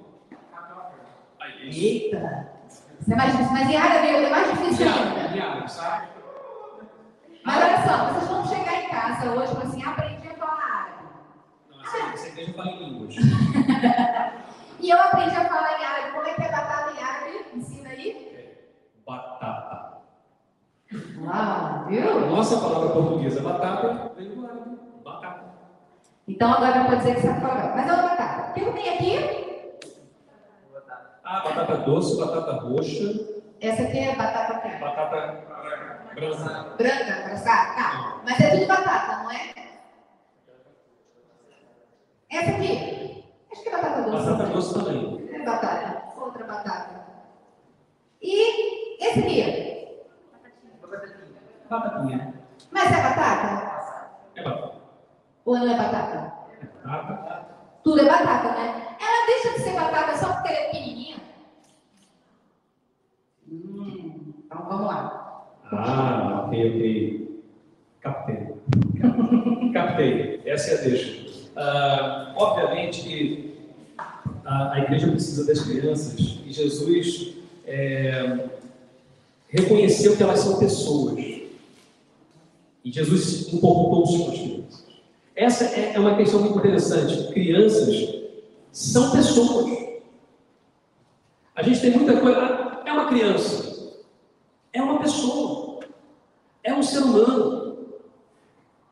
[1.60, 2.50] Eita!
[2.98, 5.36] Isso é mais difícil, mas em árabe é mais difícil ainda.
[5.36, 6.08] Em árabe, sabe?
[7.44, 10.64] Mas olha só, vocês vão chegar em casa hoje e falar assim, aprendi a falar
[10.64, 11.08] árabe.
[11.70, 13.16] Não, essa, essa igreja fala em línguas.
[14.80, 16.12] e eu aprendi a falar em árabe.
[16.12, 17.46] Como é que é batata em árabe?
[17.54, 18.10] Ensina aí.
[18.34, 18.56] É
[19.06, 19.98] batata.
[21.28, 22.30] Ah, viu?
[22.30, 24.78] Nossa palavra portuguesa batata vem do árabe.
[25.04, 25.44] Batata.
[26.28, 27.74] Então agora pode dizer que está falando.
[27.74, 28.50] Mas é uma batata.
[28.50, 29.72] O que eu tenho aqui?
[31.24, 33.42] Ah, batata doce, batata roxa.
[33.61, 34.76] Essa aqui é batata quê?
[34.78, 35.44] Batata
[36.14, 36.74] branca.
[36.76, 37.74] Branca, brascar?
[37.74, 38.20] Tá.
[38.24, 39.52] Mas é tudo batata, não é?
[42.30, 43.24] Essa aqui?
[43.52, 44.26] Acho que é batata doce.
[44.30, 45.28] Batata doce também.
[45.32, 46.02] É batata.
[46.20, 47.02] Outra batata.
[48.20, 50.02] E esse aqui?
[51.68, 52.35] Batatinha.
[52.70, 53.92] Mas é batata?
[54.37, 54.71] É batata.
[55.44, 56.33] Ou não é batata?
[57.83, 58.96] Tudo é batata, né?
[59.00, 61.16] Ela deixa de ser batata só porque ela é pequenininha?
[63.50, 65.46] Hum, então vamos lá.
[65.72, 67.42] Ah, ok, ok.
[68.00, 68.48] Captei.
[69.72, 70.42] Captei.
[70.44, 71.33] Essa é a deixa.
[71.52, 73.52] Uh, obviamente que
[74.44, 78.48] a, a, igreja precisa das crianças e Jesus é,
[79.48, 81.18] reconheceu que elas são pessoas.
[82.85, 84.81] E Jesus se importou-se com as crianças.
[85.34, 87.32] Essa é, é uma questão muito interessante.
[87.32, 88.14] Crianças
[88.70, 89.72] são pessoas.
[91.54, 92.38] A gente tem muita coisa.
[92.38, 94.02] Ah, é uma criança.
[94.72, 95.80] É uma pessoa.
[96.62, 97.62] É um ser humano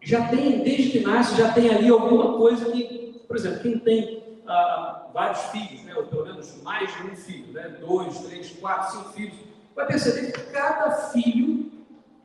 [0.02, 4.40] já tem, desde que nasce, já tem ali alguma coisa que, por exemplo, quem tem
[4.46, 8.92] ah, vários filhos, né, ou pelo menos mais de um filho, né, dois, três, quatro,
[8.92, 9.36] cinco filhos,
[9.76, 11.70] vai perceber que cada filho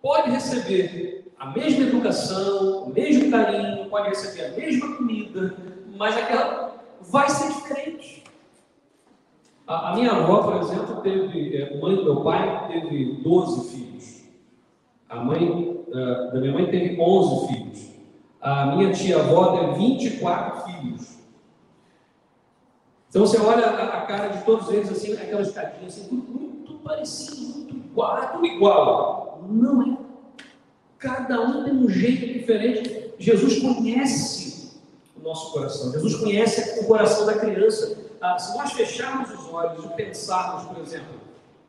[0.01, 5.55] pode receber a mesma educação, o mesmo carinho, pode receber a mesma comida,
[5.95, 8.23] mas aquela vai ser diferente.
[9.67, 14.23] A, a minha avó, por exemplo, teve, é, mãe do meu pai, teve 12 filhos.
[15.07, 17.91] A mãe da, da minha mãe teve 11 filhos.
[18.41, 21.19] A minha tia-avó teve 24 filhos.
[23.07, 27.73] Então você olha a, a, cara de todos eles assim, aquelas cadinhas assim, muito parecido,
[27.73, 29.43] muito igual, tudo igual.
[29.47, 30.04] Não é.
[31.05, 33.11] Cada um tem um jeito diferente.
[33.19, 34.71] Jesus conhece
[35.15, 35.91] o nosso coração.
[35.91, 37.97] Jesus conhece o coração da criança.
[38.19, 41.21] Ah, se nós fecharmos os olhos e pensarmos, por exemplo,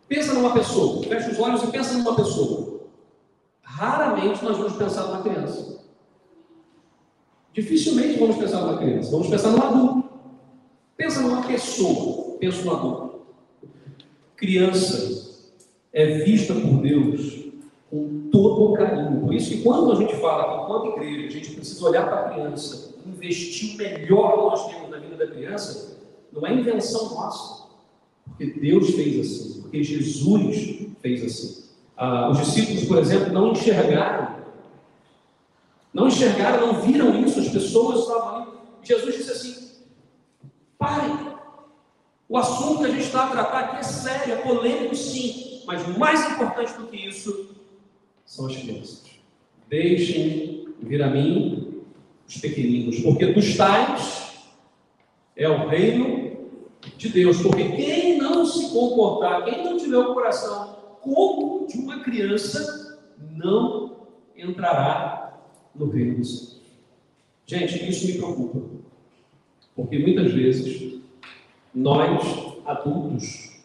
[0.09, 2.77] pensa numa pessoa, fecha os olhos e pensa numa pessoa
[3.77, 5.81] raramente nós vamos pensar numa criança.
[7.53, 10.09] Dificilmente vamos pensar numa criança, vamos pensar num adulto.
[10.97, 13.21] Pensa numa pessoa, pensa no adulto.
[14.37, 15.45] Criança
[15.93, 17.46] é vista por Deus
[17.91, 19.21] com todo o carinho.
[19.21, 22.21] Por isso que quando a gente fala que enquanto igreja a gente precisa olhar para
[22.21, 25.99] a criança, investir o melhor que nós temos na vida da criança,
[26.33, 27.67] não é invenção nossa.
[28.27, 31.67] Porque Deus fez assim, porque Jesus fez assim.
[31.97, 34.37] Ah, os discípulos, por exemplo, não enxergaram.
[35.95, 38.47] Não enxergaram, não viram isso, as pessoas estavam ali.
[38.83, 39.71] Jesus disse assim:
[40.77, 41.35] parem.
[42.29, 45.63] O assunto que a gente está a tratar aqui é sério, é polêmico, sim.
[45.65, 47.55] Mas mais importante do que isso
[48.27, 49.05] são as crianças.
[49.69, 51.83] Deixem vir a mim
[52.29, 54.49] os pequeninos, porque dos tais
[55.37, 56.37] é o reino
[56.99, 57.41] de Deus.
[57.41, 63.97] Porque quem não se comportar, quem não tiver o coração como de uma criança não
[64.37, 65.41] entrará
[65.75, 66.61] no reino dos.
[67.47, 68.61] Gente, isso me preocupa,
[69.77, 71.01] porque muitas vezes
[71.73, 72.21] nós,
[72.65, 73.61] adultos,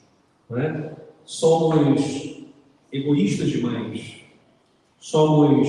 [0.51, 0.93] é,
[1.25, 2.45] somos
[2.91, 4.20] egoístas demais,
[5.01, 5.67] somos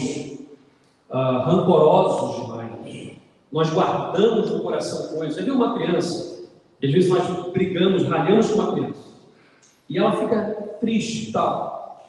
[1.10, 3.16] uh, rancorosos demais,
[3.50, 5.34] nós guardamos no coração coisas.
[5.34, 6.44] Você viu uma criança,
[6.82, 9.00] às vezes nós brigamos, ralhamos com uma criança,
[9.88, 12.06] e ela fica triste e tal.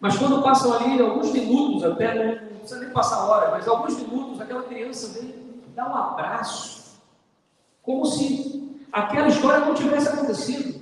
[0.00, 3.96] Mas quando passam ali alguns minutos, até né, não precisa nem passar hora, mas alguns
[3.98, 5.34] minutos, aquela criança vem
[5.76, 6.98] dar um abraço,
[7.82, 10.81] como se aquela história não tivesse acontecido.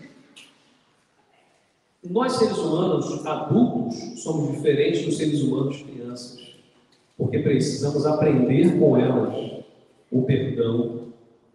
[2.03, 6.55] Nós, seres humanos adultos, somos diferentes dos seres humanos crianças,
[7.17, 9.63] porque precisamos aprender com elas
[10.11, 11.01] o perdão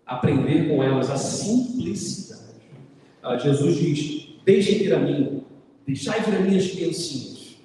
[0.05, 2.41] aprender com elas a simplicidade.
[3.23, 5.43] Ah, Jesus diz: Deixem vir a mim,
[5.85, 7.55] deixai vir a mim as criancinhas.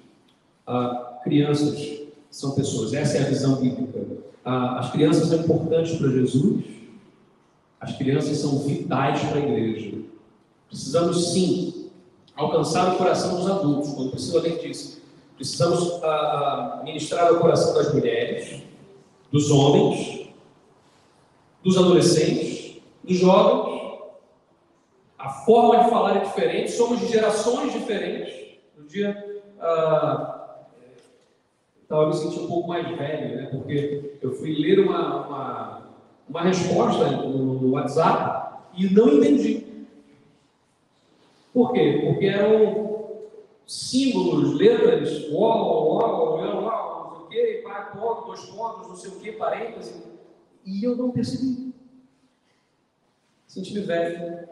[0.65, 3.99] Ah, crianças são pessoas, essa é a visão bíblica.
[4.43, 6.63] Ah, as crianças são importantes para Jesus,
[7.79, 9.97] as crianças são vitais para a igreja.
[10.67, 11.80] Precisamos sim
[12.41, 15.01] alcançar o coração dos adultos, quando Priscila bem disse.
[15.35, 18.61] Precisamos ah, ah, ministrar o coração das mulheres,
[19.31, 20.29] dos homens,
[21.63, 23.81] dos adolescentes, dos jovens.
[25.17, 28.59] A forma de falar é diferente, somos de gerações diferentes.
[28.77, 29.41] No dia.
[29.59, 30.37] Ah,
[31.83, 33.49] estava me sentindo um pouco mais velho, né?
[33.51, 35.81] porque eu fui ler uma, uma,
[36.29, 39.70] uma resposta no WhatsApp e não entendi.
[41.53, 42.01] Por quê?
[42.05, 42.91] Porque eram
[43.65, 49.11] símbolos, letras, uau, uau, uau, uau, não sei o quê, ponto, dois pontos, não sei
[49.11, 50.01] o quê, parênteses,
[50.65, 51.73] e eu não percebi.
[53.47, 54.47] Senti-me velho.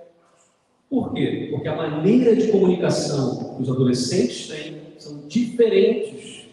[0.89, 1.49] Por quê?
[1.51, 6.47] Porque a maneira de comunicação que os adolescentes têm são diferentes.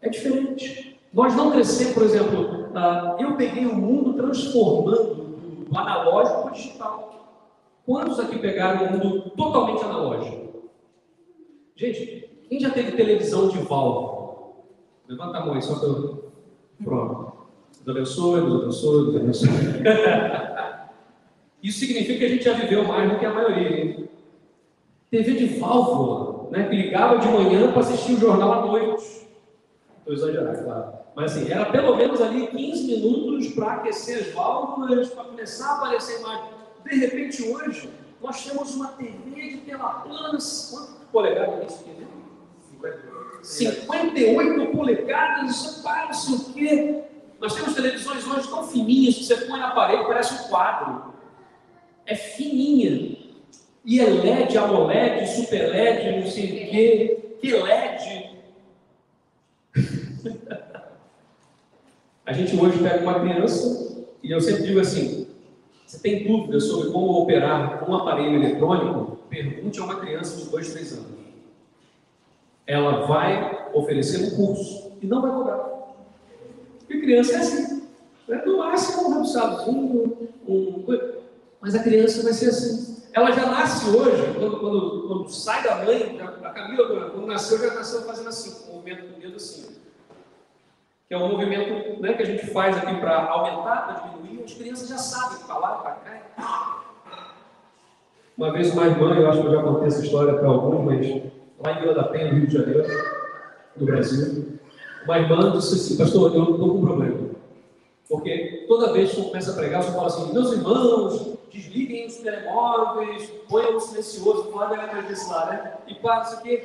[0.00, 0.98] É diferente.
[1.12, 5.14] Nós não crescemos, por exemplo, uh, eu peguei o mundo transformando
[5.68, 7.23] do analógico para o digital.
[7.86, 10.70] Quantos aqui pegaram o mundo totalmente analógico?
[11.76, 14.54] Gente, quem já teve televisão de válvula?
[15.08, 16.32] Levanta a mão aí, só para eu.
[16.82, 17.32] Pronto.
[17.84, 19.50] Deus abençoe, Deus abençoe, Deus abençoe.
[21.62, 23.84] Isso significa que a gente já viveu mais do que a maioria.
[23.84, 24.08] Hein?
[25.10, 29.28] TV de válvula, né, que ligava de manhã para assistir o jornal à noite.
[29.98, 30.92] Estou exagerando, claro.
[31.14, 35.76] Mas assim, era pelo menos ali 15 minutos para aquecer as válvulas, para começar a
[35.76, 36.53] aparecer mais.
[36.84, 40.38] De repente, hoje, nós temos uma TV de tela plana.
[40.70, 42.04] Quanto polegadas é isso aqui?
[43.42, 47.02] 58 polegadas, para não sei o quê.
[47.40, 51.12] Nós temos televisões hoje tão fininhas que você põe na parede, parece um quadro.
[52.06, 53.18] É fininha.
[53.84, 57.36] E é LED, AMOLED, Super LED, não sei o quê.
[57.40, 58.30] Que LED.
[62.24, 65.23] A gente hoje pega uma criança, e eu sempre digo assim:
[65.94, 69.18] você tem dúvidas sobre como operar um aparelho eletrônico?
[69.28, 71.06] Pergunte a uma criança de 2, 3 anos.
[72.66, 75.58] Ela vai oferecer um curso e não vai cobrar.
[76.78, 77.82] Porque criança é assim.
[78.26, 78.42] Né?
[78.44, 80.84] No máximo um rabiscadozinho, um,
[81.60, 83.02] mas a criança vai ser assim.
[83.12, 87.58] Ela já nasce hoje, quando, quando, quando sai da mãe, já, a Camila, quando nasceu,
[87.58, 89.83] já nasceu fazendo assim, com o dedo assim.
[91.08, 94.44] Que é um movimento né, que a gente faz aqui para aumentar, para diminuir.
[94.44, 96.84] As crianças já sabem falar para cá.
[98.36, 101.22] Uma vez uma irmã, eu acho que eu já contei essa história para alguns, mas
[101.60, 102.84] lá em Vila da Penha, no Rio de Janeiro,
[103.76, 104.58] no Brasil,
[105.04, 107.30] uma irmã disse assim, pastor, eu estou com um problema.
[108.08, 112.16] Porque toda vez que eu começo a pregar, eu falo assim, meus irmãos, desliguem os
[112.16, 115.74] telemóveis, ponham o silencioso, fala da desse lá, né?
[115.86, 116.64] E para isso aqui.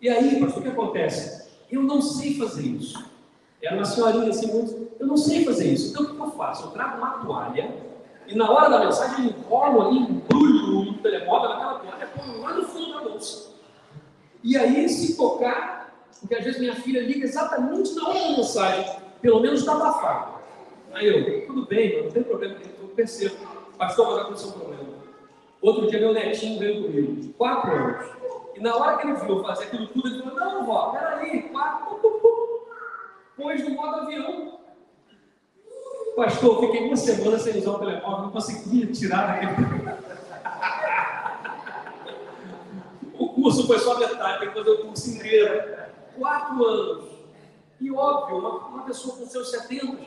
[0.00, 1.48] E aí, pastor, o que acontece?
[1.70, 3.15] Eu não sei fazer isso.
[3.62, 5.90] Era uma senhorinha assim, muito, eu não sei fazer isso.
[5.90, 6.66] Então o que eu faço?
[6.66, 7.74] Eu trago uma toalha
[8.26, 12.52] e na hora da mensagem eu enrolo ali, embrulho o telemóvel naquela toalha, ponho lá
[12.54, 13.54] no fundo da bolsa.
[14.42, 18.96] E aí, se tocar, porque às vezes minha filha liga exatamente na hora da mensagem,
[19.20, 20.36] pelo menos está abafado.
[20.92, 23.36] Aí eu, tudo bem, não tem problema, eu percebo.
[23.76, 24.84] Pastor, mas aconteceu um problema.
[25.60, 28.06] Outro dia meu netinho veio comigo, quatro anos.
[28.54, 31.96] E na hora que ele viu fazer aquilo tudo, ele falou, não, vó, peraí, quatro,
[33.36, 34.58] pôs no modo avião.
[36.16, 39.96] Pastor, fiquei uma semana sem usar o telemóvel, não conseguia tirar daquele.
[43.18, 45.76] o curso foi só metade, depois eu curso inteiro
[46.18, 47.04] quatro anos.
[47.78, 49.98] E óbvio, uma, uma pessoa com seus 70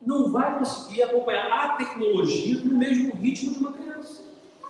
[0.00, 4.22] não vai conseguir acompanhar a tecnologia no mesmo ritmo de uma criança.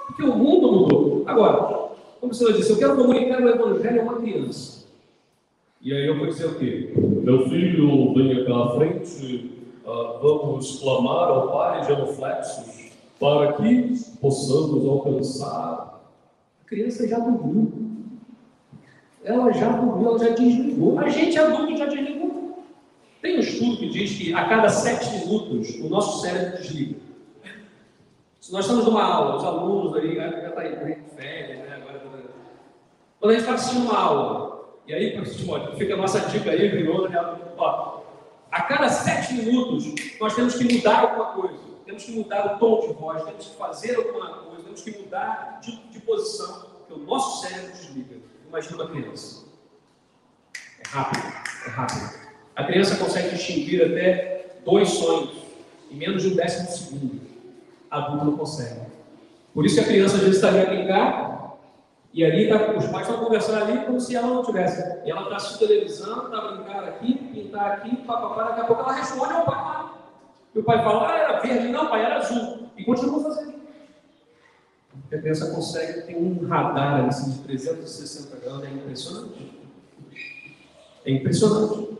[0.07, 1.23] Porque o mundo mudou.
[1.29, 4.78] Agora, como você disse, eu quero comunicar o evangelho a uma criança.
[5.81, 6.93] E aí eu vou dizer o quê?
[6.97, 16.01] Meu filho, venha à frente, uh, vamos clamar ao Pai genuflexos para que possamos alcançar.
[16.63, 17.89] A criança já dormiu
[19.29, 20.99] ela já dormiu, ela já desligou.
[20.99, 22.65] A gente adulto já desligou.
[23.21, 26.97] Tem um estudo que diz que a cada sete minutos o nosso cérebro desliga.
[28.41, 31.77] Se nós estamos numa aula, os alunos aí, já está aí férias, né?
[31.77, 32.01] Agora,
[33.21, 34.58] quando a gente está assistindo uma aula,
[34.89, 35.25] e aí,
[35.77, 37.19] fica a nossa dica aí, virou, né?
[37.59, 38.01] Ó,
[38.51, 42.89] a cada sete minutos nós temos que mudar alguma coisa, temos que mudar o tom
[42.89, 47.05] de voz, temos que fazer alguma coisa, temos que mudar de, de posição, porque o
[47.05, 48.17] nosso cérebro desliga.
[48.49, 49.45] Imagina uma criança.
[50.55, 51.27] É rápido,
[51.67, 52.29] é rápido.
[52.57, 55.37] A criança consegue distinguir até dois sonhos
[55.91, 57.21] em menos de um décimo segundo.
[57.91, 58.81] adulto não consegue.
[59.53, 61.38] Por isso que a criança às vezes está ali a brincar,
[62.13, 64.83] e ali tá, os pais estão conversando ali como se ela não tivesse.
[65.05, 68.93] E ela está assistindo televisão, está brincando aqui, pintar aqui, papapá, daqui a pouco ela
[68.93, 69.95] responde ao pai lá.
[70.55, 72.71] E o pai fala, ah, era verde, não, pai, era azul.
[72.77, 73.59] E continua fazendo.
[75.13, 79.53] A criança consegue ter um radar assim, de 360 graus, é impressionante.
[81.05, 81.99] É impressionante.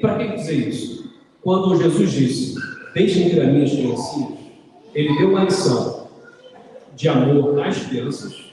[0.00, 1.14] Para que dizer isso?
[1.42, 2.54] Quando Jesus disse,
[2.92, 4.38] deixem vir a minhas criancinhas,
[4.94, 6.08] ele deu uma lição
[6.94, 8.49] de amor às crianças.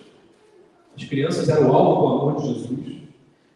[0.97, 3.03] As crianças eram alvo do amor de Jesus.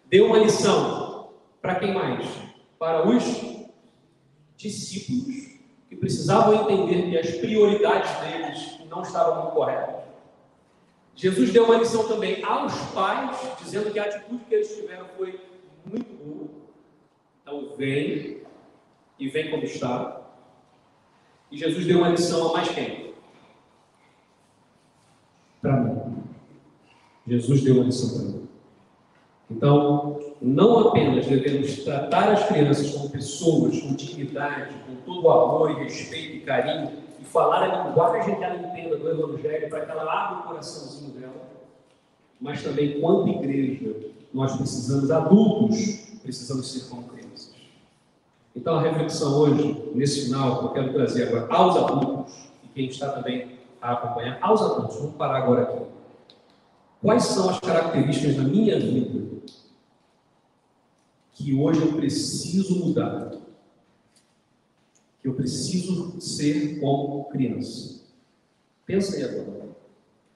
[0.06, 2.30] Deu uma lição para quem mais?
[2.78, 3.24] Para os
[4.56, 10.04] discípulos que precisavam entender que as prioridades deles não estavam corretas.
[11.16, 15.40] Jesus deu uma lição também aos pais, dizendo que a atitude que eles tiveram foi
[15.84, 16.50] muito boa.
[17.42, 18.44] Então, vem
[19.18, 20.22] e vem como está.
[21.50, 23.14] E Jesus deu uma lição a mais quem?
[25.60, 26.02] Para mim.
[27.28, 28.48] Jesus deu uma lição para mim.
[29.50, 35.72] Então, não apenas devemos tratar as crianças como pessoas, com dignidade, com todo o amor
[35.72, 39.92] e respeito e carinho, e falar a linguagem que ela entenda do Evangelho, para que
[39.92, 41.50] ela abra o coraçãozinho dela,
[42.40, 43.94] mas também, quanto igreja,
[44.34, 47.54] nós precisamos, adultos, precisamos ser como crianças.
[48.56, 53.10] Então, a reflexão hoje, nesse final, eu quero trazer agora aos adultos, e quem está
[53.10, 56.01] também a acompanhar, aos adultos, vamos parar agora aqui.
[57.02, 59.28] Quais são as características da minha vida
[61.34, 63.32] que hoje eu preciso mudar?
[65.20, 68.02] Que eu preciso ser como criança?
[68.86, 69.70] Pensa aí agora.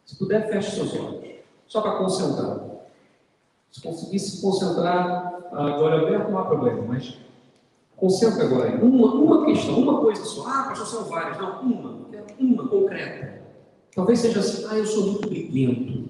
[0.03, 1.35] Se puder, feche seus olhos.
[1.67, 2.59] Só para concentrar.
[3.71, 7.17] Se conseguir se concentrar olho aberto, não há problema, mas
[7.95, 8.81] concentra agora aí.
[8.81, 10.47] Uma, uma questão, uma coisa só.
[10.47, 11.37] Ah, pastor, são várias.
[11.37, 12.05] Não, uma.
[12.39, 13.43] Uma concreta.
[13.93, 16.04] Talvez seja assim, ah, eu sou muito briguento.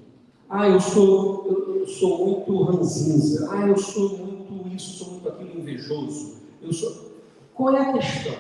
[0.50, 3.50] Ah, eu sou, eu, sou muito ranzinza.
[3.52, 6.38] Ah, eu sou muito isso, sou muito aquilo invejoso.
[6.62, 7.14] Eu sou.
[7.54, 8.38] Qual é a questão?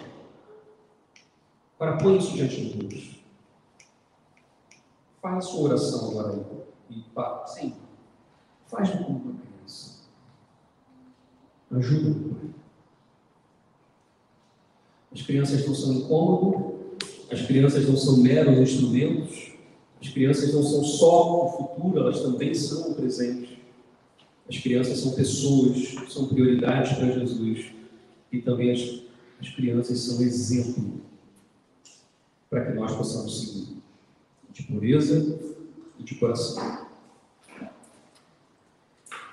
[1.78, 3.16] Para põe isso diante de Deus.
[5.24, 6.97] A sua oração agora aí.
[6.97, 7.74] E pá, sim.
[8.68, 10.01] Faz do como uma criança.
[11.72, 12.49] Ajuda o pai.
[15.12, 16.76] As crianças não são incômodo,
[17.32, 19.55] as crianças não são meros instrumentos,
[20.06, 23.60] as crianças não são só o futuro, elas também são o presente.
[24.47, 27.72] As crianças são pessoas, são prioridades para Jesus.
[28.32, 29.01] E também as,
[29.41, 31.01] as crianças são exemplo
[32.49, 33.78] para que nós possamos seguir
[34.53, 35.39] de pureza
[35.97, 36.86] e de coração.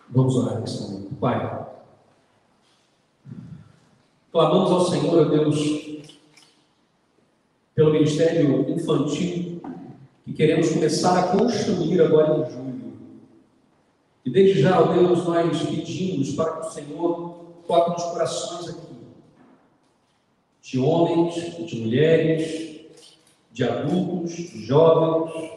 [0.09, 1.15] Vamos orar nesse momento.
[1.17, 1.69] Pai,
[4.33, 6.01] clamamos ao Senhor, Deus,
[7.75, 9.53] pelo ministério infantil
[10.25, 12.93] que queremos começar a construir agora em julho.
[14.25, 17.35] E desde já, ó Deus, nós pedimos para que o Senhor
[17.67, 18.93] toque nos corações aqui,
[20.63, 21.35] de homens,
[21.67, 22.87] de mulheres,
[23.51, 25.51] de adultos, de jovens,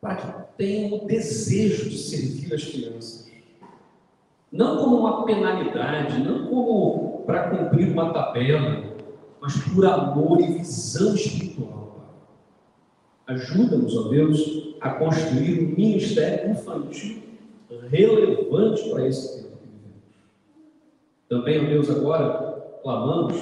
[0.00, 3.28] para que tenham o desejo de servir as crianças.
[4.52, 8.96] Não como uma penalidade, não como para cumprir uma tabela,
[9.40, 11.87] mas por amor e visão espiritual.
[13.28, 17.22] Ajuda-nos, ó Deus, a construir um ministério infantil
[17.90, 20.02] relevante para esse tempo que vivemos.
[21.28, 23.36] Também, ó Deus, agora clamamos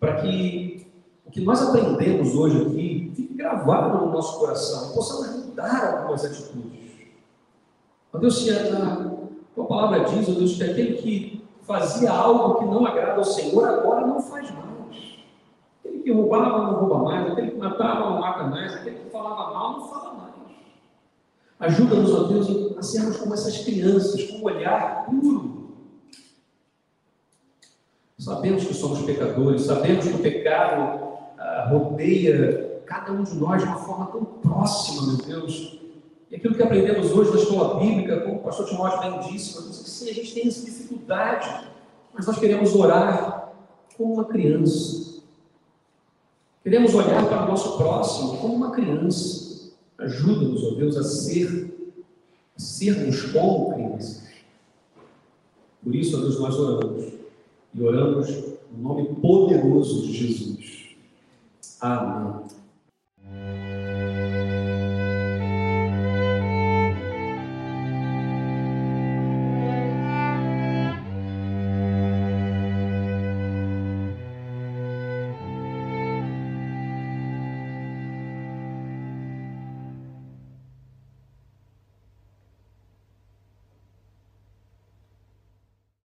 [0.00, 0.84] para que
[1.24, 6.24] o que nós aprendemos hoje aqui fique gravado no nosso coração e possamos mudar algumas
[6.24, 6.90] atitudes.
[8.12, 9.10] Ó Deus, se a
[9.54, 13.64] tua palavra diz, ó Deus, que aquele que fazia algo que não agrada ao Senhor
[13.64, 14.63] agora não faz mais
[16.04, 19.72] que roubava não rouba mais, aquele que matava não mata mais, aquele que falava mal
[19.72, 20.34] não fala mais.
[21.58, 25.64] Ajuda-nos, ó Deus, a sermos como essas crianças, com um olhar puro.
[28.18, 33.68] Sabemos que somos pecadores, sabemos que o pecado ah, rodeia cada um de nós de
[33.68, 35.80] uma forma tão próxima, meu Deus.
[36.30, 39.82] E aquilo que aprendemos hoje na escola bíblica, como o pastor Timóteo bem disse, nós
[39.82, 41.66] que sim, a gente tem essa dificuldade,
[42.12, 43.52] mas nós queremos orar
[43.96, 45.13] como uma criança
[46.64, 49.70] Queremos olhar para o nosso próximo como uma criança.
[49.98, 51.92] Ajuda-nos, ó Deus, a ser,
[52.56, 54.24] a sermos como crianças.
[55.82, 57.12] Por isso, ó Deus, nós oramos.
[57.74, 58.30] E oramos
[58.72, 60.96] no nome poderoso de Jesus.
[61.82, 62.44] Amém.